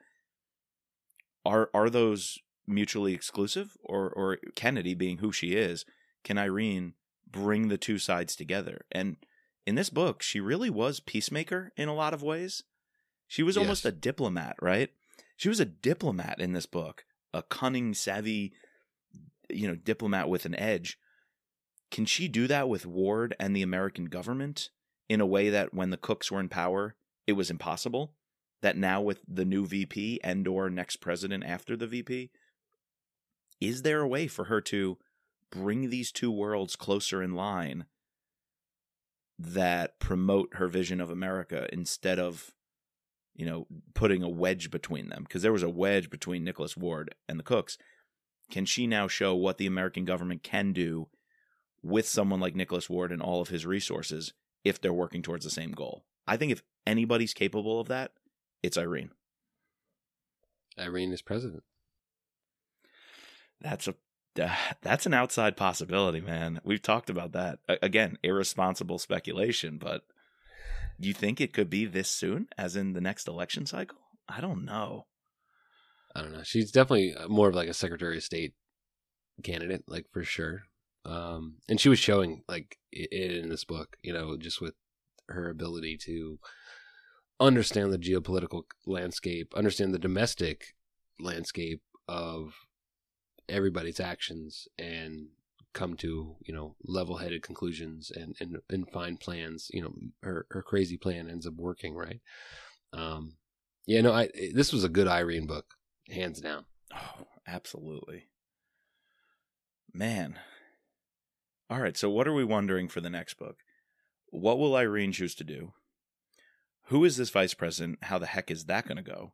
[1.46, 5.86] Are are those mutually exclusive, or or Kennedy being who she is,
[6.24, 6.94] can Irene
[7.30, 8.86] bring the two sides together?
[8.92, 9.18] And
[9.66, 12.64] in this book, she really was peacemaker in a lot of ways.
[13.28, 13.94] She was almost Yes.
[13.94, 14.90] a diplomat, right?
[15.36, 18.54] She was a diplomat in this book, a cunning, savvy,
[19.50, 20.98] you know, diplomat with an edge.
[21.92, 24.70] Can she do that with Ward and the American government
[25.08, 28.14] in a way that when the Cooks were in power, it was impossible?
[28.62, 32.32] That now with the new VP and or next president after the VP,
[33.60, 34.98] is there a way for her to
[35.52, 37.86] bring these two worlds closer in line
[39.40, 42.52] that promote her vision of America instead of
[43.36, 45.24] you know putting a wedge between them?
[45.24, 47.78] Because there was a wedge between Nicholas Ward and the Cooks.
[48.50, 51.10] Can she now show what the American government can do
[51.84, 54.34] with someone like Nicholas Ward and all of his resources
[54.64, 56.06] if they're working towards the same goal?
[56.26, 58.12] I think if anybody's capable of that
[58.64, 59.12] it's Irene
[60.80, 61.64] Irene is president.
[63.62, 63.96] That's a
[64.84, 66.62] that's an outside possibility, man.
[66.64, 67.58] We've talked about that.
[67.82, 70.04] Again, irresponsible speculation, but
[71.00, 73.98] you think it could be this soon as in the next election cycle?
[74.30, 75.08] I don't know.
[76.16, 76.44] I don't know.
[76.44, 78.54] She's definitely more of like a Secretary of State
[79.44, 80.64] candidate, like for sure.
[81.06, 84.76] Um, and she was showing like it, it in this book, you know, just with
[85.30, 86.40] her ability to
[87.40, 90.76] understand the geopolitical landscape, understand the domestic
[91.20, 92.54] landscape of
[93.50, 95.28] everybody's actions and
[95.74, 100.64] come to you know level-headed conclusions and and, and find plans you know her, her
[100.64, 102.20] crazy plan ends up working right
[102.94, 103.34] um
[103.86, 105.76] yeah no i this was a good irene book
[106.10, 108.28] hands down Oh, absolutely.
[109.94, 110.40] Man.
[111.70, 113.58] All right, so what are we wondering for the next book?
[114.28, 115.74] What will Irene choose to do?
[116.88, 118.00] Who is this vice president?
[118.04, 119.34] How the heck is that going to go?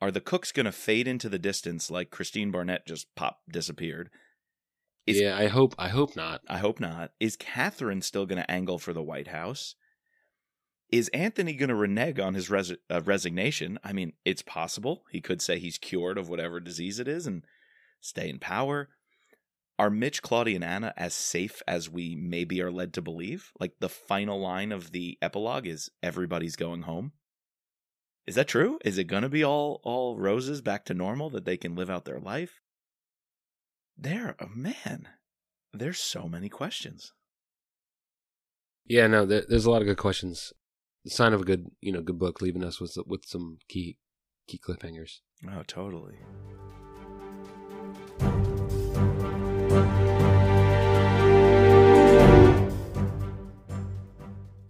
[0.00, 4.10] Are the cooks going to fade into the distance like Christine Barnett just pop disappeared?
[5.06, 7.10] Is- yeah i hope i hope not I hope not.
[7.20, 9.74] Is Catherine still going to angle for the White House?
[10.90, 13.78] Is Anthony going to renege on his res- uh, resignation?
[13.82, 15.02] I mean, it's possible.
[15.10, 17.44] He could say he's cured of whatever disease it is and
[18.00, 18.90] stay in power.
[19.78, 23.50] Are Mitch, Claudia, and Anna as safe as we maybe are led to believe?
[23.58, 27.12] Like the final line of the epilogue is everybody's going home.
[28.26, 28.78] Is that true?
[28.84, 31.90] Is it going to be all all roses back to normal that they can live
[31.90, 32.60] out their life?
[33.98, 35.08] There, oh man,
[35.72, 37.12] there's so many questions.
[38.86, 40.52] yeah no there, there's a lot of good questions
[41.04, 43.96] the sign of a good you know good book leaving us with with some key
[44.48, 46.16] key cliffhangers Oh, totally.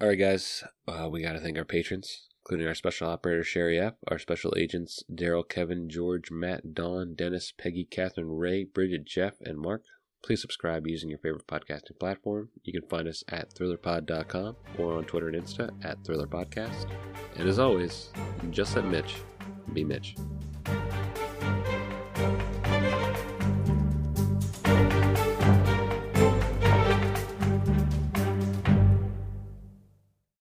[0.05, 3.81] All right, guys, uh, we got to thank our patrons, including our special operator, Sherry
[3.81, 9.41] App, our special agents, Daryl, Kevin, George, Matt, Don, Dennis, Peggy, Catherine, Ray, Bridget, Jeff,
[9.41, 9.85] and Mark.
[10.23, 12.51] Please subscribe using your favorite podcasting platform.
[12.65, 16.91] You can find us at thrillerpod.com or on Twitter and Insta at thrillerpodcast.
[17.37, 18.11] And as always,
[18.51, 19.15] just let Mitch
[19.73, 20.17] be Mitch.